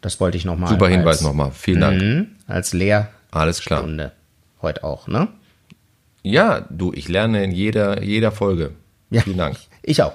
[0.00, 0.68] Das wollte ich nochmal.
[0.68, 1.50] Super Hinweis nochmal.
[1.52, 2.00] Vielen Dank.
[2.00, 3.80] Mh, als Lehr Alles klar.
[3.80, 4.12] Stunde.
[4.62, 5.28] Heute auch, ne?
[6.22, 8.72] Ja, du, ich lerne in jeder, jeder Folge.
[9.10, 9.56] Ja, vielen Dank.
[9.88, 10.14] Ich auch.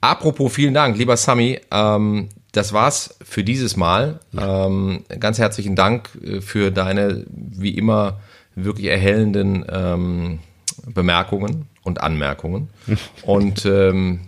[0.00, 1.60] Apropos vielen Dank, lieber Sami.
[1.70, 4.18] Ähm, das war's für dieses Mal.
[4.32, 4.66] Ja.
[4.66, 8.20] Ähm, ganz herzlichen Dank äh, für deine, wie immer,
[8.56, 10.40] wirklich erhellenden ähm,
[10.86, 12.68] Bemerkungen und Anmerkungen.
[13.22, 14.20] und ähm,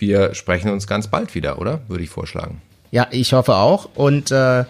[0.00, 1.80] wir sprechen uns ganz bald wieder, oder?
[1.88, 2.60] Würde ich vorschlagen.
[2.90, 3.88] Ja, ich hoffe auch.
[3.94, 4.64] Und äh,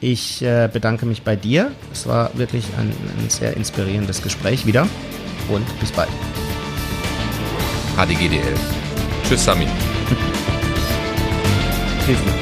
[0.00, 1.70] ich äh, bedanke mich bei dir.
[1.92, 4.88] Es war wirklich ein, ein sehr inspirierendes Gespräch wieder.
[5.48, 6.10] Und bis bald.
[7.96, 8.54] HDGDL.
[9.24, 9.66] Tschüss, Sami.
[12.04, 12.41] Tschüss.